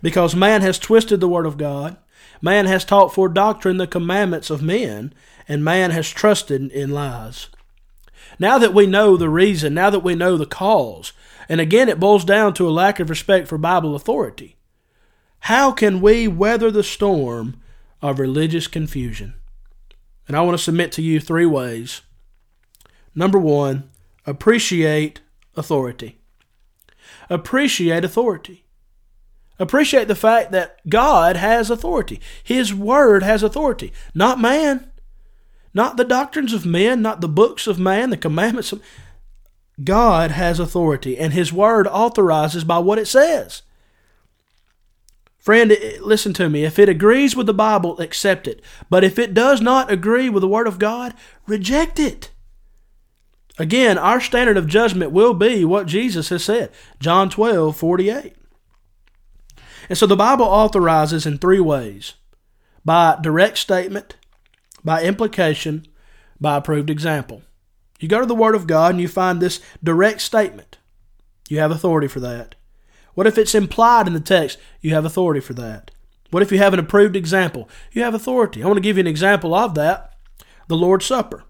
Because 0.00 0.34
man 0.34 0.62
has 0.62 0.78
twisted 0.78 1.20
the 1.20 1.28
Word 1.28 1.44
of 1.44 1.58
God, 1.58 1.96
man 2.40 2.66
has 2.66 2.84
taught 2.84 3.12
for 3.12 3.28
doctrine 3.28 3.76
the 3.76 3.86
commandments 3.86 4.48
of 4.48 4.62
men, 4.62 5.12
and 5.48 5.64
man 5.64 5.90
has 5.90 6.08
trusted 6.08 6.70
in 6.70 6.90
lies. 6.90 7.48
Now 8.38 8.58
that 8.58 8.74
we 8.74 8.86
know 8.86 9.16
the 9.16 9.28
reason, 9.28 9.74
now 9.74 9.90
that 9.90 10.00
we 10.00 10.14
know 10.14 10.36
the 10.36 10.46
cause, 10.46 11.12
and 11.48 11.60
again 11.60 11.88
it 11.88 12.00
boils 12.00 12.24
down 12.24 12.54
to 12.54 12.68
a 12.68 12.70
lack 12.70 13.00
of 13.00 13.10
respect 13.10 13.48
for 13.48 13.58
Bible 13.58 13.94
authority, 13.94 14.56
how 15.40 15.72
can 15.72 16.00
we 16.00 16.28
weather 16.28 16.70
the 16.70 16.82
storm 16.82 17.60
of 18.00 18.18
religious 18.18 18.66
confusion? 18.66 19.34
And 20.28 20.36
I 20.36 20.42
want 20.42 20.56
to 20.56 20.62
submit 20.62 20.92
to 20.92 21.02
you 21.02 21.18
three 21.18 21.46
ways. 21.46 22.02
Number 23.14 23.38
one, 23.38 23.90
appreciate 24.26 25.20
authority. 25.56 26.18
Appreciate 27.28 28.04
authority. 28.04 28.64
Appreciate 29.58 30.06
the 30.06 30.14
fact 30.14 30.52
that 30.52 30.78
God 30.88 31.36
has 31.36 31.70
authority. 31.70 32.20
His 32.44 32.72
word 32.72 33.24
has 33.24 33.42
authority, 33.42 33.92
not 34.14 34.40
man. 34.40 34.92
Not 35.74 35.96
the 35.96 36.04
doctrines 36.04 36.52
of 36.52 36.64
men, 36.64 37.02
not 37.02 37.20
the 37.20 37.28
books 37.28 37.66
of 37.66 37.78
man, 37.78 38.10
the 38.10 38.16
commandments 38.16 38.72
of 38.72 38.82
God 39.82 40.30
has 40.32 40.58
authority, 40.58 41.18
and 41.18 41.32
His 41.32 41.52
word 41.52 41.86
authorizes 41.86 42.64
by 42.64 42.78
what 42.78 42.98
it 42.98 43.06
says. 43.06 43.62
Friend, 45.38 45.72
listen 46.00 46.32
to 46.34 46.48
me. 46.48 46.64
If 46.64 46.78
it 46.78 46.88
agrees 46.88 47.34
with 47.36 47.46
the 47.46 47.54
Bible, 47.54 47.98
accept 48.00 48.46
it. 48.46 48.60
But 48.90 49.04
if 49.04 49.18
it 49.18 49.34
does 49.34 49.60
not 49.60 49.90
agree 49.90 50.28
with 50.28 50.40
the 50.40 50.48
Word 50.48 50.66
of 50.66 50.78
God, 50.78 51.14
reject 51.46 51.98
it. 51.98 52.30
Again, 53.58 53.98
our 53.98 54.20
standard 54.20 54.56
of 54.56 54.66
judgment 54.66 55.10
will 55.10 55.34
be 55.34 55.64
what 55.64 55.86
Jesus 55.86 56.28
has 56.28 56.44
said 56.44 56.70
John 57.00 57.30
12, 57.30 57.76
48. 57.76 58.34
And 59.88 59.96
so 59.96 60.06
the 60.06 60.16
Bible 60.16 60.44
authorizes 60.44 61.26
in 61.26 61.38
three 61.38 61.60
ways 61.60 62.14
by 62.84 63.18
direct 63.20 63.58
statement, 63.58 64.16
by 64.84 65.02
implication, 65.02 65.86
by 66.40 66.56
approved 66.56 66.90
example. 66.90 67.42
You 68.00 68.08
go 68.08 68.20
to 68.20 68.26
the 68.26 68.34
Word 68.34 68.54
of 68.54 68.66
God 68.66 68.92
and 68.92 69.00
you 69.00 69.08
find 69.08 69.40
this 69.40 69.60
direct 69.82 70.20
statement. 70.20 70.78
You 71.48 71.58
have 71.58 71.70
authority 71.70 72.06
for 72.06 72.20
that. 72.20 72.54
What 73.18 73.26
if 73.26 73.36
it's 73.36 73.56
implied 73.56 74.06
in 74.06 74.12
the 74.12 74.20
text? 74.20 74.60
You 74.80 74.94
have 74.94 75.04
authority 75.04 75.40
for 75.40 75.52
that. 75.54 75.90
What 76.30 76.40
if 76.40 76.52
you 76.52 76.58
have 76.58 76.72
an 76.72 76.78
approved 76.78 77.16
example? 77.16 77.68
You 77.90 78.04
have 78.04 78.14
authority. 78.14 78.62
I 78.62 78.66
want 78.66 78.76
to 78.76 78.80
give 78.80 78.96
you 78.96 79.00
an 79.00 79.08
example 79.08 79.56
of 79.56 79.74
that 79.74 80.14
the 80.68 80.76
Lord's 80.76 81.06
Supper. 81.06 81.42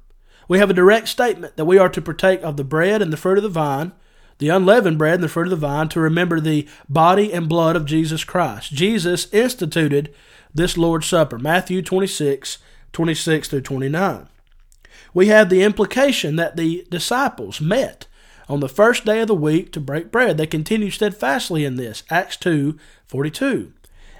We 0.48 0.60
have 0.60 0.70
a 0.70 0.72
direct 0.72 1.08
statement 1.08 1.58
that 1.58 1.66
we 1.66 1.76
are 1.76 1.90
to 1.90 2.00
partake 2.00 2.40
of 2.40 2.56
the 2.56 2.64
bread 2.64 3.02
and 3.02 3.12
the 3.12 3.18
fruit 3.18 3.36
of 3.36 3.42
the 3.42 3.50
vine, 3.50 3.92
the 4.38 4.48
unleavened 4.48 4.96
bread 4.96 5.16
and 5.16 5.22
the 5.22 5.28
fruit 5.28 5.48
of 5.48 5.50
the 5.50 5.56
vine, 5.56 5.90
to 5.90 6.00
remember 6.00 6.40
the 6.40 6.66
body 6.88 7.34
and 7.34 7.50
blood 7.50 7.76
of 7.76 7.84
Jesus 7.84 8.24
Christ. 8.24 8.72
Jesus 8.72 9.30
instituted 9.30 10.14
this 10.54 10.78
Lord's 10.78 11.06
Supper, 11.06 11.38
Matthew 11.38 11.82
26, 11.82 12.56
26 12.94 13.46
through 13.46 13.60
29. 13.60 14.26
We 15.12 15.26
have 15.26 15.50
the 15.50 15.62
implication 15.62 16.36
that 16.36 16.56
the 16.56 16.86
disciples 16.88 17.60
met 17.60 18.06
on 18.48 18.60
the 18.60 18.68
first 18.68 19.04
day 19.04 19.20
of 19.20 19.28
the 19.28 19.34
week 19.34 19.72
to 19.72 19.80
break 19.80 20.10
bread. 20.10 20.38
They 20.38 20.46
continue 20.46 20.90
steadfastly 20.90 21.64
in 21.64 21.76
this, 21.76 22.02
Acts 22.10 22.36
2 22.36 22.78
42. 23.06 23.72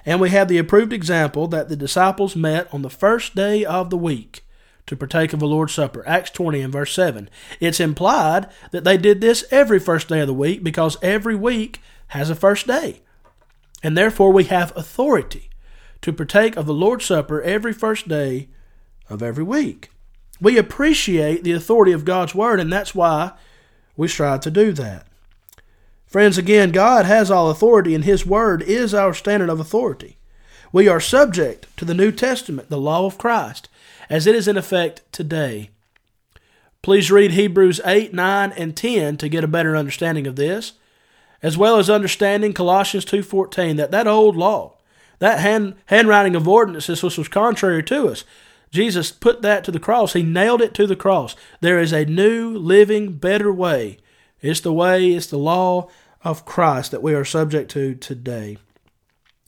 And 0.05 0.21
we 0.21 0.29
have 0.29 0.47
the 0.47 0.57
approved 0.57 0.93
example 0.93 1.47
that 1.47 1.69
the 1.69 1.75
disciples 1.75 2.35
met 2.35 2.73
on 2.73 2.81
the 2.81 2.89
first 2.89 3.35
day 3.35 3.65
of 3.65 3.89
the 3.89 3.97
week 3.97 4.43
to 4.87 4.95
partake 4.95 5.33
of 5.33 5.39
the 5.39 5.47
Lord's 5.47 5.73
Supper, 5.73 6.03
Acts 6.07 6.31
20 6.31 6.61
and 6.61 6.73
verse 6.73 6.93
7. 6.93 7.29
It's 7.59 7.79
implied 7.79 8.49
that 8.71 8.83
they 8.83 8.97
did 8.97 9.21
this 9.21 9.45
every 9.51 9.79
first 9.79 10.07
day 10.07 10.21
of 10.21 10.27
the 10.27 10.33
week 10.33 10.63
because 10.63 10.97
every 11.03 11.35
week 11.35 11.79
has 12.07 12.29
a 12.29 12.35
first 12.35 12.65
day. 12.65 13.01
And 13.83 13.95
therefore 13.95 14.33
we 14.33 14.45
have 14.45 14.75
authority 14.75 15.49
to 16.01 16.13
partake 16.13 16.55
of 16.55 16.65
the 16.65 16.73
Lord's 16.73 17.05
Supper 17.05 17.41
every 17.41 17.73
first 17.73 18.07
day 18.07 18.49
of 19.09 19.21
every 19.21 19.43
week. 19.43 19.91
We 20.41 20.57
appreciate 20.57 21.43
the 21.43 21.51
authority 21.51 21.91
of 21.91 22.05
God's 22.05 22.33
Word, 22.33 22.59
and 22.59 22.71
that's 22.71 22.95
why 22.95 23.33
we 23.99 24.07
strive 24.07 24.39
to 24.39 24.49
do 24.49 24.71
that. 24.71 25.05
Friends, 26.07 26.37
again, 26.37 26.71
God 26.71 27.05
has 27.05 27.29
all 27.29 27.49
authority, 27.49 27.93
and 27.93 28.05
His 28.05 28.25
Word 28.25 28.61
is 28.61 28.93
our 28.93 29.13
standard 29.13 29.49
of 29.49 29.59
authority. 29.59 30.17
We 30.71 30.87
are 30.87 31.01
subject 31.01 31.67
to 31.75 31.83
the 31.83 31.93
New 31.93 32.13
Testament, 32.13 32.69
the 32.69 32.77
law 32.77 33.05
of 33.05 33.17
Christ, 33.17 33.67
as 34.09 34.25
it 34.25 34.35
is 34.35 34.47
in 34.47 34.55
effect 34.55 35.01
today. 35.11 35.69
Please 36.81 37.11
read 37.11 37.31
Hebrews 37.31 37.81
8, 37.83 38.13
9, 38.13 38.53
and 38.53 38.75
10 38.75 39.17
to 39.17 39.27
get 39.27 39.43
a 39.43 39.49
better 39.49 39.75
understanding 39.75 40.27
of 40.27 40.37
this, 40.37 40.73
as 41.43 41.57
well 41.57 41.77
as 41.77 41.89
understanding 41.89 42.53
Colossians 42.53 43.03
2.14, 43.03 43.75
that 43.75 43.91
that 43.91 44.07
old 44.07 44.37
law, 44.37 44.77
that 45.19 45.39
hand, 45.39 45.75
handwriting 45.87 46.37
of 46.37 46.47
ordinances 46.47 47.03
which 47.03 47.17
was 47.17 47.27
contrary 47.27 47.83
to 47.83 48.07
us, 48.07 48.23
Jesus 48.71 49.11
put 49.11 49.41
that 49.41 49.63
to 49.63 49.71
the 49.71 49.79
cross. 49.79 50.13
He 50.13 50.23
nailed 50.23 50.61
it 50.61 50.73
to 50.75 50.85
the 50.85 50.95
cross. 50.95 51.35
There 51.59 51.79
is 51.79 51.91
a 51.91 52.05
new, 52.05 52.55
living, 52.55 53.13
better 53.13 53.51
way. 53.51 53.97
It's 54.41 54.61
the 54.61 54.73
way, 54.73 55.11
it's 55.11 55.27
the 55.27 55.37
law 55.37 55.89
of 56.23 56.45
Christ 56.45 56.91
that 56.91 57.03
we 57.03 57.13
are 57.13 57.25
subject 57.25 57.71
to 57.71 57.95
today. 57.95 58.57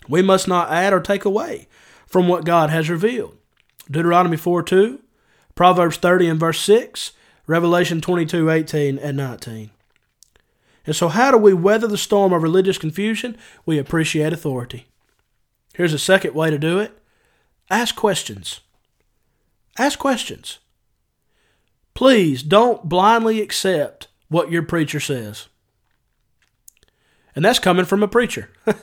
We 0.08 0.22
must 0.22 0.48
not 0.48 0.72
add 0.72 0.94
or 0.94 1.00
take 1.00 1.26
away 1.26 1.68
from 2.08 2.28
what 2.28 2.46
God 2.46 2.70
has 2.70 2.90
revealed. 2.90 3.38
Deuteronomy 3.90 4.38
4 4.38 4.64
2, 4.64 5.00
Proverbs 5.56 5.98
30 5.98 6.28
and 6.28 6.40
verse 6.40 6.60
6, 6.62 7.12
Revelation 7.48 8.02
22 8.02 8.50
18 8.50 8.98
and 8.98 9.18
19. 9.18 9.70
And 10.86 10.96
so, 10.96 11.10
how 11.10 11.32
do 11.32 11.38
we 11.38 11.54
weather 11.54 11.88
the 11.88 11.98
storm 11.98 12.34
of 12.34 12.42
religious 12.42 12.78
confusion? 12.78 13.38
We 13.66 13.78
appreciate 13.78 14.34
authority. 14.34 14.88
Here's 15.76 15.94
a 15.94 16.00
second 16.00 16.34
way 16.34 16.50
to 16.50 16.58
do 16.58 16.80
it 16.80 16.98
ask 17.70 17.96
questions. 17.96 18.62
Ask 19.78 20.00
questions. 20.00 20.60
Please 21.94 22.44
don't 22.44 22.88
blindly 22.88 23.42
accept 23.42 24.08
what 24.30 24.52
your 24.52 24.64
preacher 24.64 25.00
says. 25.00 25.48
And 27.36 27.46
that's 27.46 27.60
coming 27.60 27.86
from 27.86 28.04
a 28.04 28.08
preacher. 28.08 28.50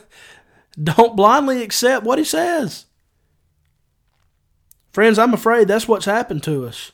don't 0.83 1.15
blindly 1.15 1.61
accept 1.61 2.05
what 2.05 2.17
he 2.17 2.23
says. 2.23 2.85
Friends, 4.91 5.19
I'm 5.19 5.33
afraid 5.33 5.67
that's 5.67 5.87
what's 5.87 6.05
happened 6.05 6.43
to 6.43 6.65
us. 6.65 6.91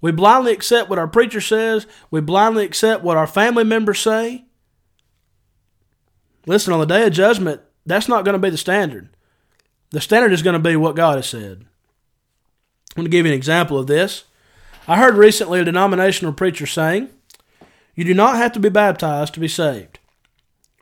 We 0.00 0.12
blindly 0.12 0.52
accept 0.52 0.90
what 0.90 0.98
our 0.98 1.08
preacher 1.08 1.40
says, 1.40 1.86
we 2.10 2.20
blindly 2.20 2.64
accept 2.64 3.02
what 3.02 3.16
our 3.16 3.26
family 3.26 3.64
members 3.64 4.00
say. 4.00 4.44
Listen, 6.46 6.74
on 6.74 6.80
the 6.80 6.86
day 6.86 7.06
of 7.06 7.12
judgment, 7.12 7.62
that's 7.86 8.08
not 8.08 8.24
going 8.24 8.34
to 8.34 8.38
be 8.38 8.50
the 8.50 8.58
standard. 8.58 9.08
The 9.90 10.00
standard 10.00 10.32
is 10.32 10.42
going 10.42 10.54
to 10.54 10.58
be 10.58 10.76
what 10.76 10.96
God 10.96 11.16
has 11.16 11.28
said. 11.28 11.64
I'm 12.94 13.02
going 13.02 13.06
to 13.06 13.10
give 13.10 13.26
you 13.26 13.32
an 13.32 13.36
example 13.36 13.78
of 13.78 13.88
this. 13.88 14.24
I 14.86 14.98
heard 14.98 15.16
recently 15.16 15.58
a 15.58 15.64
denominational 15.64 16.32
preacher 16.32 16.66
saying, 16.66 17.08
You 17.96 18.04
do 18.04 18.14
not 18.14 18.36
have 18.36 18.52
to 18.52 18.60
be 18.60 18.68
baptized 18.68 19.34
to 19.34 19.40
be 19.40 19.48
saved. 19.48 19.98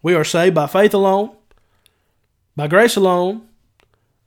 We 0.02 0.14
are 0.14 0.24
saved 0.24 0.54
by 0.54 0.66
faith 0.66 0.92
alone, 0.92 1.34
by 2.54 2.66
grace 2.66 2.96
alone, 2.96 3.48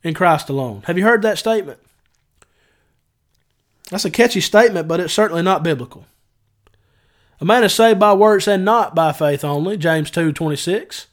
in 0.02 0.16
Christ 0.16 0.50
alone. 0.50 0.84
Have 0.88 0.98
you 0.98 1.04
heard 1.04 1.22
that 1.22 1.38
statement? 1.38 1.80
That's 3.92 4.06
a 4.06 4.10
catchy 4.10 4.42
statement, 4.42 4.88
but 4.88 5.00
it's 5.00 5.14
certainly 5.14 5.44
not 5.44 5.64
biblical. 5.64 6.06
A 7.40 7.46
man 7.46 7.64
is 7.64 7.74
saved 7.74 8.00
by 8.00 8.14
works 8.14 8.48
and 8.48 8.66
not 8.66 8.96
by 8.96 9.12
faith 9.12 9.44
only, 9.44 9.78
James 9.78 10.10
2 10.10 10.32
26. 10.32 11.08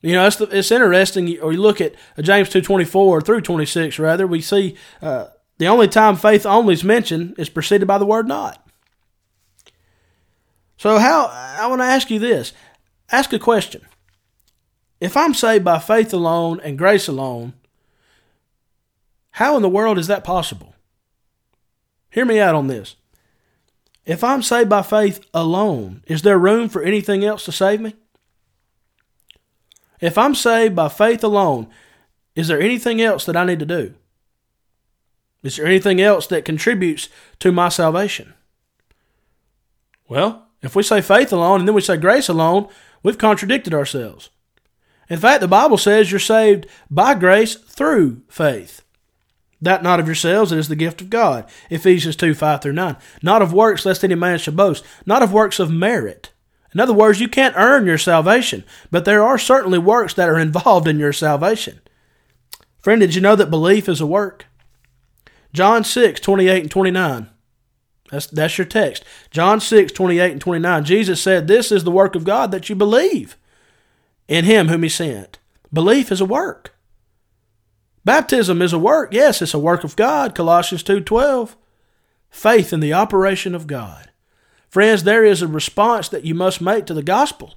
You 0.00 0.12
know, 0.12 0.26
it's, 0.26 0.36
the, 0.36 0.44
it's 0.56 0.70
interesting, 0.70 1.38
or 1.40 1.52
you 1.52 1.60
look 1.60 1.80
at 1.80 1.94
James 2.20 2.48
2 2.50 2.60
24 2.60 3.22
through 3.22 3.40
26, 3.40 3.98
rather, 3.98 4.26
we 4.26 4.40
see 4.40 4.76
uh, 5.02 5.26
the 5.64 5.70
only 5.70 5.88
time 5.88 6.16
faith 6.16 6.44
only 6.44 6.74
is 6.74 6.84
mentioned 6.84 7.36
is 7.38 7.48
preceded 7.48 7.88
by 7.88 7.96
the 7.96 8.04
word 8.04 8.28
not. 8.28 8.68
So, 10.76 10.98
how 10.98 11.24
I 11.24 11.66
want 11.68 11.80
to 11.80 11.86
ask 11.86 12.10
you 12.10 12.18
this 12.18 12.52
ask 13.10 13.32
a 13.32 13.38
question. 13.38 13.80
If 15.00 15.16
I'm 15.16 15.32
saved 15.32 15.64
by 15.64 15.78
faith 15.78 16.12
alone 16.12 16.60
and 16.62 16.76
grace 16.76 17.08
alone, 17.08 17.54
how 19.30 19.56
in 19.56 19.62
the 19.62 19.70
world 19.70 19.96
is 19.96 20.06
that 20.06 20.22
possible? 20.22 20.74
Hear 22.10 22.26
me 22.26 22.40
out 22.40 22.54
on 22.54 22.66
this. 22.66 22.96
If 24.04 24.22
I'm 24.22 24.42
saved 24.42 24.68
by 24.68 24.82
faith 24.82 25.24
alone, 25.32 26.02
is 26.06 26.20
there 26.20 26.38
room 26.38 26.68
for 26.68 26.82
anything 26.82 27.24
else 27.24 27.42
to 27.46 27.52
save 27.52 27.80
me? 27.80 27.94
If 29.98 30.18
I'm 30.18 30.34
saved 30.34 30.76
by 30.76 30.90
faith 30.90 31.24
alone, 31.24 31.68
is 32.36 32.48
there 32.48 32.60
anything 32.60 33.00
else 33.00 33.24
that 33.24 33.34
I 33.38 33.46
need 33.46 33.60
to 33.60 33.64
do? 33.64 33.94
Is 35.44 35.56
there 35.56 35.66
anything 35.66 36.00
else 36.00 36.26
that 36.28 36.46
contributes 36.46 37.08
to 37.38 37.52
my 37.52 37.68
salvation? 37.68 38.32
Well, 40.08 40.48
if 40.62 40.74
we 40.74 40.82
say 40.82 41.02
faith 41.02 41.32
alone 41.32 41.60
and 41.60 41.68
then 41.68 41.74
we 41.74 41.82
say 41.82 41.98
grace 41.98 42.28
alone, 42.28 42.68
we've 43.02 43.18
contradicted 43.18 43.74
ourselves. 43.74 44.30
In 45.10 45.20
fact, 45.20 45.42
the 45.42 45.48
Bible 45.48 45.76
says 45.76 46.10
you're 46.10 46.18
saved 46.18 46.66
by 46.90 47.14
grace 47.14 47.54
through 47.54 48.22
faith. 48.28 48.82
That 49.60 49.82
not 49.82 50.00
of 50.00 50.06
yourselves, 50.06 50.50
it 50.50 50.58
is 50.58 50.68
the 50.68 50.76
gift 50.76 51.02
of 51.02 51.10
God. 51.10 51.48
Ephesians 51.68 52.16
2 52.16 52.34
5 52.34 52.62
through 52.62 52.72
9. 52.72 52.96
Not 53.22 53.42
of 53.42 53.52
works, 53.52 53.84
lest 53.84 54.02
any 54.02 54.14
man 54.14 54.38
should 54.38 54.56
boast. 54.56 54.82
Not 55.04 55.22
of 55.22 55.32
works 55.32 55.58
of 55.58 55.70
merit. 55.70 56.32
In 56.74 56.80
other 56.80 56.92
words, 56.94 57.20
you 57.20 57.28
can't 57.28 57.54
earn 57.56 57.86
your 57.86 57.98
salvation, 57.98 58.64
but 58.90 59.04
there 59.04 59.22
are 59.22 59.38
certainly 59.38 59.78
works 59.78 60.14
that 60.14 60.28
are 60.28 60.38
involved 60.38 60.88
in 60.88 60.98
your 60.98 61.12
salvation. 61.12 61.80
Friend, 62.78 63.00
did 63.00 63.14
you 63.14 63.20
know 63.20 63.36
that 63.36 63.50
belief 63.50 63.88
is 63.88 64.00
a 64.00 64.06
work? 64.06 64.46
John 65.54 65.84
6 65.84 66.20
28 66.20 66.62
and 66.62 66.70
29. 66.70 67.30
That's, 68.10 68.26
that's 68.26 68.58
your 68.58 68.66
text. 68.66 69.04
John 69.30 69.60
6 69.60 69.92
28 69.92 70.32
and 70.32 70.40
29. 70.40 70.84
Jesus 70.84 71.22
said, 71.22 71.46
This 71.46 71.72
is 71.72 71.84
the 71.84 71.90
work 71.90 72.14
of 72.14 72.24
God 72.24 72.50
that 72.50 72.68
you 72.68 72.74
believe 72.74 73.38
in 74.28 74.44
him 74.44 74.68
whom 74.68 74.82
he 74.82 74.88
sent. 74.90 75.38
Belief 75.72 76.12
is 76.12 76.20
a 76.20 76.26
work. 76.26 76.74
Baptism 78.04 78.60
is 78.60 78.72
a 78.72 78.78
work. 78.78 79.14
Yes, 79.14 79.40
it's 79.40 79.54
a 79.54 79.58
work 79.58 79.82
of 79.82 79.96
God. 79.96 80.34
Colossians 80.34 80.82
2:12. 80.82 81.56
Faith 82.28 82.72
in 82.72 82.80
the 82.80 82.92
operation 82.92 83.54
of 83.54 83.66
God. 83.66 84.10
Friends, 84.68 85.04
there 85.04 85.24
is 85.24 85.40
a 85.40 85.48
response 85.48 86.08
that 86.08 86.24
you 86.24 86.34
must 86.34 86.60
make 86.60 86.84
to 86.86 86.94
the 86.94 87.02
gospel. 87.02 87.54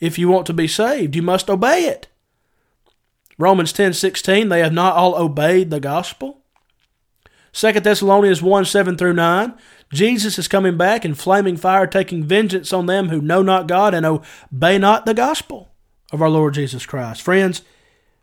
If 0.00 0.18
you 0.18 0.28
want 0.28 0.46
to 0.46 0.52
be 0.52 0.66
saved, 0.66 1.14
you 1.14 1.22
must 1.22 1.50
obey 1.50 1.84
it. 1.84 2.08
Romans 3.38 3.72
10:16, 3.72 4.48
they 4.48 4.60
have 4.60 4.72
not 4.72 4.96
all 4.96 5.14
obeyed 5.14 5.70
the 5.70 5.80
gospel. 5.80 6.33
2 7.54 7.72
Thessalonians 7.72 8.42
1 8.42 8.64
7 8.64 8.96
through 8.96 9.12
9. 9.12 9.54
Jesus 9.92 10.38
is 10.38 10.48
coming 10.48 10.76
back 10.76 11.04
in 11.04 11.14
flaming 11.14 11.56
fire, 11.56 11.86
taking 11.86 12.24
vengeance 12.24 12.72
on 12.72 12.86
them 12.86 13.08
who 13.08 13.20
know 13.20 13.42
not 13.42 13.68
God 13.68 13.94
and 13.94 14.04
obey 14.04 14.76
not 14.76 15.06
the 15.06 15.14
gospel 15.14 15.70
of 16.12 16.20
our 16.20 16.28
Lord 16.28 16.54
Jesus 16.54 16.84
Christ. 16.84 17.22
Friends, 17.22 17.62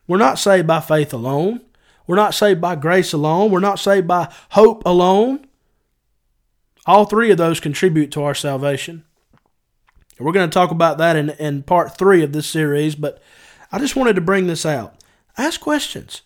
we're 0.05 0.17
not 0.17 0.37
saved 0.37 0.67
by 0.67 0.81
faith 0.81 1.13
alone. 1.13 1.61
We're 2.05 2.17
not 2.17 2.33
saved 2.33 2.59
by 2.59 2.75
grace 2.75 3.13
alone. 3.13 3.51
We're 3.51 3.59
not 3.61 3.79
saved 3.79 4.05
by 4.05 4.33
hope 4.49 4.83
alone. 4.85 5.47
All 6.85 7.05
three 7.05 7.31
of 7.31 7.37
those 7.37 7.61
contribute 7.61 8.11
to 8.11 8.23
our 8.23 8.35
salvation. 8.35 9.05
We're 10.19 10.33
going 10.33 10.49
to 10.49 10.53
talk 10.53 10.71
about 10.71 10.97
that 10.97 11.15
in, 11.15 11.29
in 11.31 11.63
part 11.63 11.97
three 11.97 12.21
of 12.21 12.33
this 12.33 12.47
series, 12.47 12.95
but 12.95 13.21
I 13.71 13.79
just 13.79 13.95
wanted 13.95 14.15
to 14.15 14.21
bring 14.21 14.47
this 14.47 14.65
out. 14.65 14.95
Ask 15.37 15.61
questions. 15.61 16.21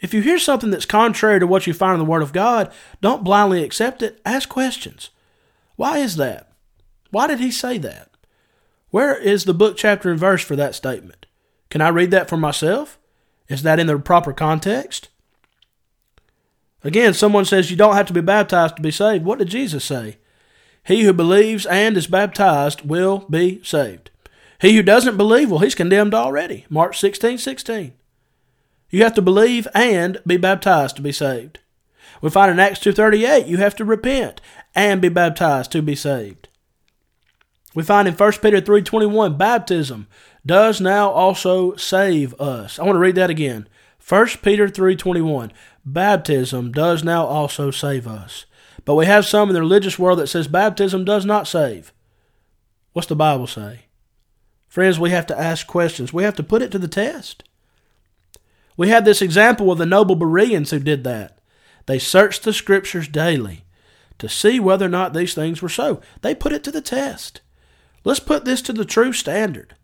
If 0.00 0.12
you 0.12 0.20
hear 0.20 0.38
something 0.38 0.70
that's 0.70 0.86
contrary 0.86 1.40
to 1.40 1.46
what 1.46 1.66
you 1.66 1.72
find 1.72 1.94
in 1.94 1.98
the 2.00 2.10
Word 2.10 2.22
of 2.22 2.32
God, 2.32 2.72
don't 3.00 3.24
blindly 3.24 3.62
accept 3.62 4.02
it. 4.02 4.20
Ask 4.24 4.48
questions. 4.48 5.10
Why 5.76 5.98
is 5.98 6.16
that? 6.16 6.52
Why 7.10 7.26
did 7.26 7.40
he 7.40 7.50
say 7.50 7.78
that? 7.78 8.10
Where 8.90 9.16
is 9.16 9.44
the 9.44 9.54
book, 9.54 9.76
chapter, 9.76 10.10
and 10.10 10.18
verse 10.18 10.44
for 10.44 10.56
that 10.56 10.74
statement? 10.74 11.26
Can 11.70 11.80
I 11.80 11.88
read 11.88 12.10
that 12.10 12.28
for 12.28 12.36
myself? 12.36 12.98
Is 13.48 13.62
that 13.62 13.78
in 13.78 13.86
the 13.86 13.98
proper 13.98 14.32
context? 14.32 15.08
Again, 16.84 17.14
someone 17.14 17.44
says 17.44 17.70
you 17.70 17.76
don't 17.76 17.96
have 17.96 18.06
to 18.06 18.12
be 18.12 18.20
baptized 18.20 18.76
to 18.76 18.82
be 18.82 18.90
saved. 18.90 19.24
What 19.24 19.38
did 19.38 19.48
Jesus 19.48 19.84
say? 19.84 20.18
He 20.84 21.02
who 21.02 21.12
believes 21.12 21.66
and 21.66 21.96
is 21.96 22.06
baptized 22.06 22.82
will 22.82 23.26
be 23.28 23.60
saved. 23.64 24.10
He 24.60 24.76
who 24.76 24.82
doesn't 24.82 25.16
believe, 25.16 25.50
well, 25.50 25.60
he's 25.60 25.74
condemned 25.74 26.14
already. 26.14 26.64
Mark 26.70 26.94
16, 26.94 27.38
16. 27.38 27.92
You 28.90 29.02
have 29.02 29.14
to 29.14 29.22
believe 29.22 29.66
and 29.74 30.20
be 30.26 30.36
baptized 30.36 30.96
to 30.96 31.02
be 31.02 31.12
saved. 31.12 31.58
We 32.22 32.30
find 32.30 32.50
in 32.50 32.60
Acts 32.60 32.80
2.38, 32.80 33.46
you 33.46 33.58
have 33.58 33.76
to 33.76 33.84
repent 33.84 34.40
and 34.74 35.02
be 35.02 35.08
baptized 35.08 35.72
to 35.72 35.82
be 35.82 35.94
saved. 35.94 36.48
We 37.74 37.82
find 37.82 38.08
in 38.08 38.14
1 38.14 38.32
Peter 38.42 38.60
3.21, 38.60 39.36
baptism 39.36 40.06
does 40.46 40.80
now 40.80 41.10
also 41.10 41.74
save 41.76 42.32
us. 42.40 42.78
I 42.78 42.84
want 42.84 42.96
to 42.96 43.00
read 43.00 43.16
that 43.16 43.30
again. 43.30 43.68
1 44.08 44.26
Peter 44.42 44.68
3.21, 44.68 45.50
baptism 45.84 46.72
does 46.72 47.02
now 47.04 47.26
also 47.26 47.70
save 47.70 48.06
us. 48.06 48.46
But 48.84 48.94
we 48.94 49.06
have 49.06 49.26
some 49.26 49.48
in 49.50 49.54
the 49.54 49.60
religious 49.60 49.98
world 49.98 50.20
that 50.20 50.28
says 50.28 50.46
baptism 50.46 51.04
does 51.04 51.26
not 51.26 51.48
save. 51.48 51.92
What's 52.92 53.08
the 53.08 53.16
Bible 53.16 53.48
say? 53.48 53.86
Friends, 54.68 54.98
we 54.98 55.10
have 55.10 55.26
to 55.26 55.38
ask 55.38 55.66
questions. 55.66 56.12
We 56.12 56.22
have 56.22 56.36
to 56.36 56.42
put 56.42 56.62
it 56.62 56.70
to 56.70 56.78
the 56.78 56.88
test. 56.88 57.42
We 58.76 58.88
have 58.88 59.04
this 59.04 59.22
example 59.22 59.72
of 59.72 59.78
the 59.78 59.86
noble 59.86 60.16
Bereans 60.16 60.70
who 60.70 60.78
did 60.78 61.04
that. 61.04 61.38
They 61.86 61.98
searched 61.98 62.42
the 62.42 62.52
scriptures 62.52 63.08
daily 63.08 63.64
to 64.18 64.28
see 64.28 64.60
whether 64.60 64.86
or 64.86 64.90
not 64.90 65.14
these 65.14 65.34
things 65.34 65.62
were 65.62 65.68
so. 65.68 66.00
They 66.22 66.34
put 66.34 66.52
it 66.52 66.64
to 66.64 66.70
the 66.70 66.80
test. 66.80 67.40
Let's 68.04 68.20
put 68.20 68.44
this 68.44 68.62
to 68.62 68.72
the 68.72 68.84
true 68.84 69.12
standard. 69.12 69.74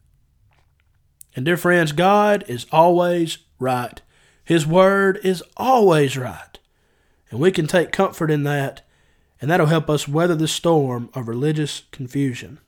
And 1.35 1.45
dear 1.45 1.57
friends, 1.57 1.93
God 1.93 2.45
is 2.47 2.67
always 2.71 3.39
right. 3.59 4.01
His 4.45 4.67
word 4.67 5.19
is 5.23 5.43
always 5.57 6.17
right. 6.17 6.59
And 7.31 7.41
we 7.41 7.51
can 7.51 7.67
take 7.67 7.93
comfort 7.93 8.31
in 8.31 8.43
that, 8.45 8.83
and 9.41 9.51
that'll 9.51 9.67
help 9.67 9.89
us 9.89 10.07
weather 10.07 10.35
the 10.35 10.49
storm 10.49 11.09
of 11.15 11.29
religious 11.29 11.85
confusion. 11.91 12.59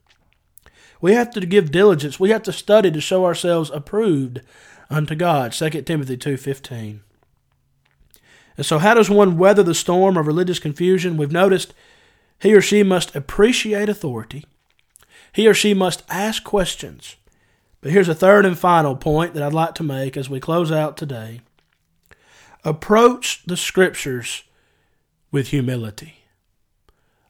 We 1.01 1.13
have 1.13 1.31
to 1.33 1.45
give 1.45 1.71
diligence. 1.71 2.19
We 2.19 2.31
have 2.31 2.43
to 2.45 2.53
study 2.53 2.91
to 2.91 3.01
show 3.01 3.27
ourselves 3.27 3.71
approved 3.71 4.41
unto 4.95 5.15
God. 5.15 5.53
2 5.53 5.87
Timothy 5.87 6.17
2:15. 6.17 7.01
And 8.57 8.65
so 8.65 8.79
how 8.79 8.95
does 8.95 9.11
one 9.11 9.37
weather 9.37 9.63
the 9.63 9.75
storm 9.75 10.17
of 10.17 10.27
religious 10.27 10.59
confusion? 10.59 11.17
We've 11.17 11.33
noticed 11.33 11.75
he 12.39 12.55
or 12.55 12.61
she 12.61 12.83
must 12.83 13.15
appreciate 13.17 13.89
authority. 13.89 14.45
He 15.33 15.49
or 15.49 15.55
she 15.55 15.75
must 15.75 16.05
ask 16.09 16.45
questions. 16.45 17.17
But 17.81 17.93
here's 17.93 18.09
a 18.09 18.15
third 18.15 18.47
and 18.47 18.59
final 18.59 18.97
point 18.97 19.35
that 19.35 19.43
I'd 19.43 19.53
like 19.53 19.75
to 19.75 19.83
make 19.83 20.17
as 20.17 20.31
we 20.31 20.41
close 20.41 20.71
out 20.71 20.97
today. 20.97 21.41
Approach 22.65 23.43
the 23.45 23.57
scriptures 23.57 24.45
with 25.31 25.49
humility. 25.49 26.25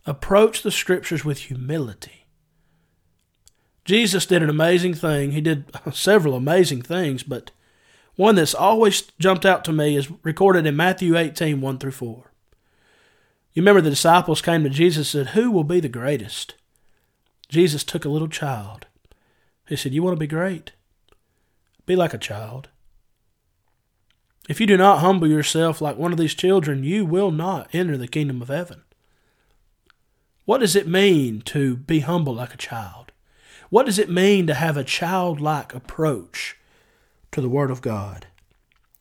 Approach 0.07 0.63
the 0.63 0.71
scriptures 0.71 1.25
with 1.25 1.39
humility. 1.39 2.24
Jesus 3.85 4.27
did 4.27 4.43
an 4.43 4.49
amazing 4.49 4.95
thing. 4.95 5.33
He 5.33 5.41
did 5.41 5.65
several 5.93 6.35
amazing 6.35 6.83
things, 6.83 7.23
but 7.23 7.51
one 8.17 8.37
that's 8.37 8.55
always 8.55 9.03
jumped 9.19 9.45
out 9.45 9.65
to 9.65 9.73
me 9.73 9.97
is 9.97 10.11
recorded 10.23 10.67
in 10.67 10.77
Matthew 10.77 11.17
18 11.17 11.61
1 11.61 11.79
through 11.79 11.91
4. 11.91 12.31
You 13.53 13.63
remember 13.63 13.81
the 13.81 13.91
disciples 13.91 14.43
came 14.43 14.65
to 14.65 14.71
Jesus 14.71 15.15
and 15.15 15.27
said, 15.27 15.35
Who 15.35 15.51
will 15.51 15.65
be 15.65 15.81
the 15.81 15.89
greatest? 15.89 16.55
Jesus 17.49 17.85
took 17.85 18.05
a 18.05 18.09
little 18.09 18.29
child. 18.29 18.87
He 19.69 19.77
said, 19.77 19.95
You 19.95 20.03
want 20.03 20.17
to 20.17 20.21
be 20.21 20.27
great? 20.27 20.73
Be 21.87 21.95
like 21.95 22.15
a 22.15 22.19
child. 22.19 22.69
If 24.49 24.61
you 24.61 24.67
do 24.67 24.77
not 24.77 24.99
humble 24.99 25.29
yourself 25.29 25.81
like 25.81 25.97
one 25.97 26.13
of 26.13 26.19
these 26.19 26.35
children, 26.35 26.85
you 26.85 27.07
will 27.07 27.31
not 27.31 27.69
enter 27.73 27.97
the 27.97 28.09
kingdom 28.09 28.43
of 28.43 28.49
heaven. 28.49 28.83
What 30.45 30.59
does 30.59 30.77
it 30.77 30.87
mean 30.87 31.41
to 31.43 31.77
be 31.77 32.01
humble 32.01 32.35
like 32.35 32.53
a 32.53 32.59
child? 32.59 33.04
What 33.75 33.87
does 33.87 33.99
it 33.99 34.09
mean 34.09 34.47
to 34.47 34.55
have 34.55 34.77
a 34.77 34.85
childlike 34.85 35.75
approach 35.75 36.57
to 37.33 37.41
the 37.41 37.49
Word 37.49 37.73
of 37.73 37.83
God? 37.83 38.29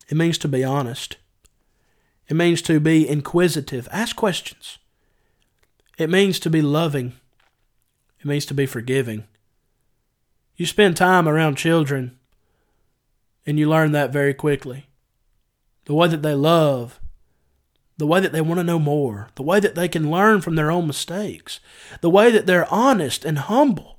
It 0.08 0.16
means 0.16 0.36
to 0.38 0.48
be 0.48 0.64
honest. 0.64 1.16
It 2.26 2.34
means 2.34 2.60
to 2.62 2.80
be 2.80 3.08
inquisitive. 3.08 3.88
Ask 3.92 4.16
questions. 4.16 4.78
It 5.96 6.10
means 6.10 6.40
to 6.40 6.50
be 6.50 6.60
loving. 6.60 7.12
It 8.18 8.26
means 8.26 8.44
to 8.46 8.54
be 8.54 8.66
forgiving. 8.66 9.28
You 10.56 10.66
spend 10.66 10.96
time 10.96 11.28
around 11.28 11.54
children 11.54 12.18
and 13.46 13.60
you 13.60 13.68
learn 13.70 13.92
that 13.92 14.12
very 14.12 14.34
quickly. 14.34 14.86
The 15.84 15.94
way 15.94 16.08
that 16.08 16.22
they 16.22 16.34
love, 16.34 16.98
the 17.96 18.08
way 18.08 18.18
that 18.18 18.32
they 18.32 18.40
want 18.40 18.58
to 18.58 18.64
know 18.64 18.80
more, 18.80 19.28
the 19.36 19.44
way 19.44 19.60
that 19.60 19.76
they 19.76 19.86
can 19.86 20.10
learn 20.10 20.40
from 20.40 20.56
their 20.56 20.72
own 20.72 20.88
mistakes, 20.88 21.60
the 22.00 22.10
way 22.10 22.32
that 22.32 22.46
they're 22.46 22.66
honest 22.74 23.24
and 23.24 23.38
humble. 23.38 23.93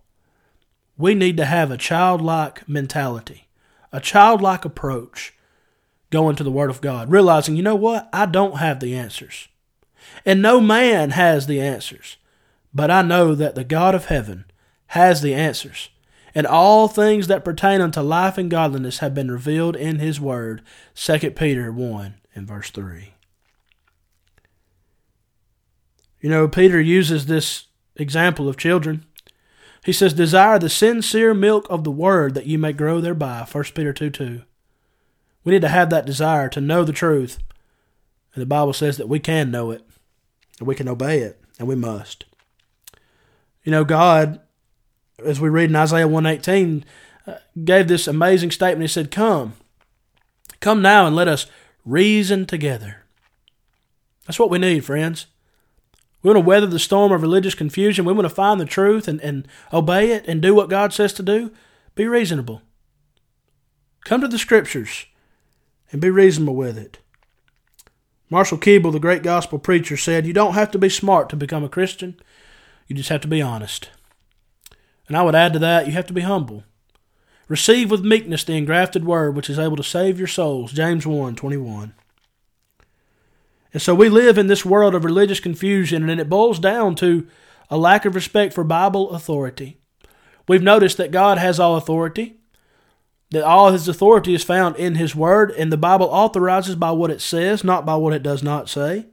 We 0.97 1.13
need 1.15 1.37
to 1.37 1.45
have 1.45 1.71
a 1.71 1.77
childlike 1.77 2.67
mentality, 2.67 3.47
a 3.91 3.99
childlike 3.99 4.65
approach 4.65 5.33
going 6.09 6.35
to 6.37 6.43
the 6.43 6.51
Word 6.51 6.69
of 6.69 6.81
God, 6.81 7.11
realizing, 7.11 7.55
you 7.55 7.63
know 7.63 7.75
what? 7.75 8.09
I 8.13 8.25
don't 8.25 8.57
have 8.57 8.79
the 8.79 8.95
answers. 8.95 9.47
And 10.25 10.41
no 10.41 10.61
man 10.61 11.11
has 11.11 11.47
the 11.47 11.59
answers. 11.59 12.17
But 12.73 12.91
I 12.91 13.01
know 13.01 13.35
that 13.35 13.55
the 13.55 13.63
God 13.63 13.95
of 13.95 14.05
heaven 14.05 14.45
has 14.87 15.21
the 15.21 15.33
answers, 15.33 15.89
and 16.33 16.45
all 16.45 16.87
things 16.87 17.27
that 17.27 17.45
pertain 17.45 17.81
unto 17.81 18.01
life 18.01 18.37
and 18.37 18.51
godliness 18.51 18.99
have 18.99 19.13
been 19.13 19.31
revealed 19.31 19.75
in 19.75 19.99
his 19.99 20.19
word. 20.19 20.61
2 20.93 21.31
Peter 21.31 21.71
1 21.71 22.15
and 22.35 22.47
verse 22.47 22.69
3. 22.69 23.13
You 26.21 26.29
know, 26.29 26.47
Peter 26.47 26.81
uses 26.81 27.25
this 27.25 27.65
example 27.95 28.49
of 28.49 28.57
children 28.57 29.05
He 29.85 29.93
says, 29.93 30.13
Desire 30.13 30.57
the 30.57 30.67
sincere 30.67 31.35
milk 31.35 31.67
of 31.69 31.83
the 31.83 31.91
word 31.91 32.33
that 32.33 32.47
you 32.47 32.57
may 32.57 32.73
grow 32.73 32.99
thereby. 32.99 33.45
1 33.49 33.63
Peter 33.75 33.93
2 33.93 34.09
2. 34.09 34.41
We 35.43 35.53
need 35.53 35.61
to 35.61 35.69
have 35.69 35.91
that 35.91 36.07
desire 36.07 36.49
to 36.49 36.59
know 36.59 36.83
the 36.83 36.91
truth. 36.91 37.37
And 38.33 38.41
the 38.41 38.47
Bible 38.47 38.73
says 38.73 38.97
that 38.97 39.07
we 39.07 39.19
can 39.19 39.51
know 39.51 39.69
it, 39.69 39.87
and 40.57 40.67
we 40.67 40.73
can 40.73 40.87
obey 40.87 41.19
it, 41.19 41.39
and 41.59 41.67
we 41.67 41.75
must. 41.75 42.25
You 43.63 43.71
know, 43.71 43.83
God, 43.83 44.41
as 45.23 45.39
we 45.39 45.49
read 45.49 45.69
in 45.69 45.75
Isaiah 45.75 46.07
118, 46.07 46.83
uh, 47.27 47.35
gave 47.63 47.87
this 47.87 48.07
amazing 48.07 48.49
statement. 48.49 48.89
He 48.89 48.93
said, 48.93 49.11
Come, 49.11 49.53
come 50.61 50.81
now 50.81 51.05
and 51.05 51.15
let 51.15 51.27
us 51.27 51.45
reason 51.85 52.47
together. 52.47 53.03
That's 54.25 54.39
what 54.39 54.49
we 54.49 54.57
need, 54.57 54.83
friends. 54.83 55.27
We 56.25 56.29
want 56.29 56.43
to 56.43 56.47
weather 56.47 56.65
the 56.65 56.79
storm 56.79 57.11
of 57.11 57.21
religious 57.21 57.53
confusion. 57.53 58.03
We 58.03 58.11
want 58.11 58.27
to 58.27 58.33
find 58.33 58.59
the 58.59 58.65
truth 58.65 59.07
and, 59.07 59.21
and 59.21 59.47
obey 59.71 60.09
it 60.09 60.27
and 60.27 60.41
do 60.41 60.55
what 60.55 60.71
God 60.71 60.91
says 60.91 61.13
to 61.13 61.21
do. 61.21 61.51
Be 61.93 62.07
reasonable. 62.07 62.63
Come 64.05 64.21
to 64.21 64.27
the 64.27 64.39
Scriptures 64.39 65.05
and 65.91 66.01
be 66.01 66.09
reasonable 66.09 66.55
with 66.55 66.79
it. 66.79 66.97
Marshall 68.27 68.57
Keeble, 68.57 68.91
the 68.91 68.97
great 68.97 69.21
gospel 69.21 69.59
preacher, 69.59 69.95
said, 69.95 70.25
You 70.25 70.33
don't 70.33 70.55
have 70.55 70.71
to 70.71 70.79
be 70.79 70.89
smart 70.89 71.29
to 71.29 71.35
become 71.35 71.63
a 71.63 71.69
Christian, 71.69 72.19
you 72.87 72.95
just 72.95 73.09
have 73.09 73.21
to 73.21 73.27
be 73.27 73.39
honest. 73.39 73.91
And 75.07 75.15
I 75.15 75.21
would 75.21 75.35
add 75.35 75.53
to 75.53 75.59
that, 75.59 75.85
you 75.85 75.93
have 75.93 76.07
to 76.07 76.13
be 76.13 76.21
humble. 76.21 76.63
Receive 77.47 77.91
with 77.91 78.03
meekness 78.03 78.43
the 78.43 78.57
engrafted 78.57 79.05
word 79.05 79.35
which 79.35 79.47
is 79.47 79.59
able 79.59 79.77
to 79.77 79.83
save 79.83 80.17
your 80.17 80.27
souls. 80.27 80.71
James 80.71 81.05
1 81.05 81.35
21. 81.35 81.93
And 83.75 83.81
so 83.81 83.93
we 83.93 84.07
live 84.07 84.37
in 84.37 84.47
this 84.47 84.63
world 84.63 84.95
of 84.95 85.03
religious 85.03 85.41
confusion, 85.41 86.09
and 86.09 86.21
it 86.21 86.29
boils 86.29 86.59
down 86.59 86.95
to 86.95 87.27
a 87.69 87.77
lack 87.77 88.05
of 88.05 88.15
respect 88.15 88.53
for 88.53 88.63
Bible 88.63 89.11
authority. 89.11 89.81
We've 90.47 90.63
noticed 90.63 90.95
that 90.95 91.11
God 91.11 91.37
has 91.39 91.59
all 91.59 91.75
authority, 91.75 92.37
that 93.31 93.43
all 93.43 93.73
his 93.73 93.89
authority 93.89 94.33
is 94.33 94.45
found 94.45 94.77
in 94.77 94.95
his 94.95 95.13
word, 95.13 95.51
and 95.51 95.73
the 95.73 95.77
Bible 95.77 96.05
authorizes 96.05 96.75
by 96.75 96.91
what 96.91 97.11
it 97.11 97.19
says, 97.19 97.65
not 97.65 97.85
by 97.85 97.97
what 97.97 98.13
it 98.13 98.23
does 98.23 98.41
not 98.41 98.69
say. 98.69 99.07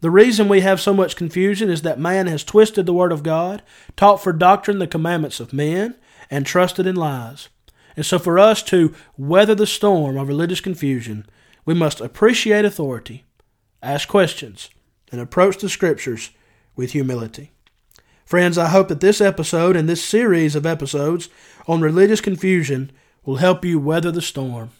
The 0.00 0.10
reason 0.10 0.48
we 0.48 0.62
have 0.62 0.80
so 0.80 0.94
much 0.94 1.14
confusion 1.14 1.68
is 1.68 1.82
that 1.82 2.00
man 2.00 2.28
has 2.28 2.42
twisted 2.42 2.86
the 2.86 2.94
word 2.94 3.12
of 3.12 3.22
God, 3.22 3.62
taught 3.94 4.22
for 4.22 4.32
doctrine 4.32 4.78
the 4.78 4.86
commandments 4.86 5.38
of 5.38 5.52
men, 5.52 5.96
and 6.30 6.46
trusted 6.46 6.86
in 6.86 6.96
lies. 6.96 7.50
And 7.94 8.06
so, 8.06 8.18
for 8.18 8.38
us 8.38 8.62
to 8.62 8.94
weather 9.18 9.54
the 9.54 9.66
storm 9.66 10.16
of 10.16 10.28
religious 10.28 10.62
confusion, 10.62 11.26
we 11.66 11.74
must 11.74 12.00
appreciate 12.00 12.64
authority 12.64 13.26
ask 13.82 14.08
questions, 14.08 14.70
and 15.10 15.20
approach 15.20 15.58
the 15.58 15.68
Scriptures 15.68 16.30
with 16.76 16.92
humility. 16.92 17.50
Friends, 18.24 18.56
I 18.56 18.68
hope 18.68 18.88
that 18.88 19.00
this 19.00 19.20
episode 19.20 19.74
and 19.76 19.88
this 19.88 20.04
series 20.04 20.54
of 20.54 20.64
episodes 20.64 21.28
on 21.66 21.80
religious 21.80 22.20
confusion 22.20 22.92
will 23.24 23.36
help 23.36 23.64
you 23.64 23.80
weather 23.80 24.12
the 24.12 24.22
storm. 24.22 24.70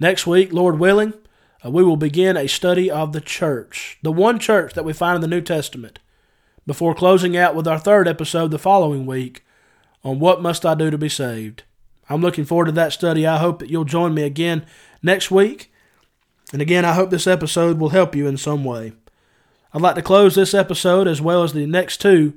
Next 0.00 0.26
week, 0.26 0.52
Lord 0.52 0.78
willing, 0.78 1.14
uh, 1.64 1.70
we 1.70 1.84
will 1.84 1.96
begin 1.96 2.36
a 2.36 2.48
study 2.48 2.90
of 2.90 3.12
the 3.12 3.20
church, 3.20 3.98
the 4.02 4.12
one 4.12 4.38
church 4.38 4.74
that 4.74 4.84
we 4.84 4.92
find 4.92 5.14
in 5.14 5.20
the 5.22 5.28
New 5.28 5.40
Testament, 5.40 6.00
before 6.66 6.94
closing 6.94 7.36
out 7.36 7.54
with 7.54 7.68
our 7.68 7.78
third 7.78 8.08
episode 8.08 8.50
the 8.50 8.58
following 8.58 9.06
week 9.06 9.44
on 10.02 10.18
what 10.18 10.42
must 10.42 10.66
I 10.66 10.74
do 10.74 10.90
to 10.90 10.98
be 10.98 11.08
saved. 11.08 11.62
I'm 12.08 12.20
looking 12.20 12.44
forward 12.44 12.66
to 12.66 12.72
that 12.72 12.92
study. 12.92 13.26
I 13.26 13.38
hope 13.38 13.60
that 13.60 13.70
you'll 13.70 13.84
join 13.84 14.14
me 14.14 14.24
again 14.24 14.66
next 15.02 15.30
week 15.30 15.72
and 16.52 16.62
again, 16.62 16.84
I 16.84 16.92
hope 16.92 17.10
this 17.10 17.26
episode 17.26 17.78
will 17.78 17.88
help 17.90 18.14
you 18.14 18.26
in 18.26 18.36
some 18.36 18.64
way. 18.64 18.92
I'd 19.72 19.82
like 19.82 19.96
to 19.96 20.02
close 20.02 20.34
this 20.34 20.54
episode 20.54 21.08
as 21.08 21.20
well 21.20 21.42
as 21.42 21.52
the 21.52 21.66
next 21.66 22.00
two 22.00 22.34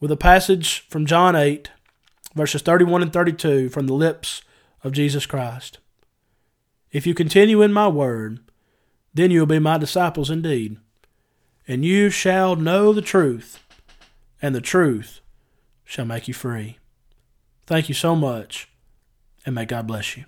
with 0.00 0.10
a 0.10 0.16
passage 0.16 0.86
from 0.88 1.06
John 1.06 1.36
8, 1.36 1.70
verses 2.34 2.62
31 2.62 3.02
and 3.02 3.12
32 3.12 3.68
from 3.68 3.86
the 3.86 3.92
lips 3.92 4.42
of 4.82 4.92
Jesus 4.92 5.26
Christ. 5.26 5.78
If 6.90 7.06
you 7.06 7.14
continue 7.14 7.62
in 7.62 7.72
my 7.72 7.88
word, 7.88 8.40
then 9.14 9.30
you 9.30 9.40
will 9.40 9.46
be 9.46 9.58
my 9.58 9.78
disciples 9.78 10.30
indeed, 10.30 10.78
and 11.68 11.84
you 11.84 12.10
shall 12.10 12.56
know 12.56 12.92
the 12.92 13.02
truth, 13.02 13.62
and 14.40 14.54
the 14.54 14.60
truth 14.60 15.20
shall 15.84 16.04
make 16.06 16.26
you 16.26 16.34
free. 16.34 16.78
Thank 17.66 17.88
you 17.88 17.94
so 17.94 18.16
much, 18.16 18.68
and 19.44 19.54
may 19.54 19.64
God 19.64 19.86
bless 19.86 20.16
you. 20.16 20.24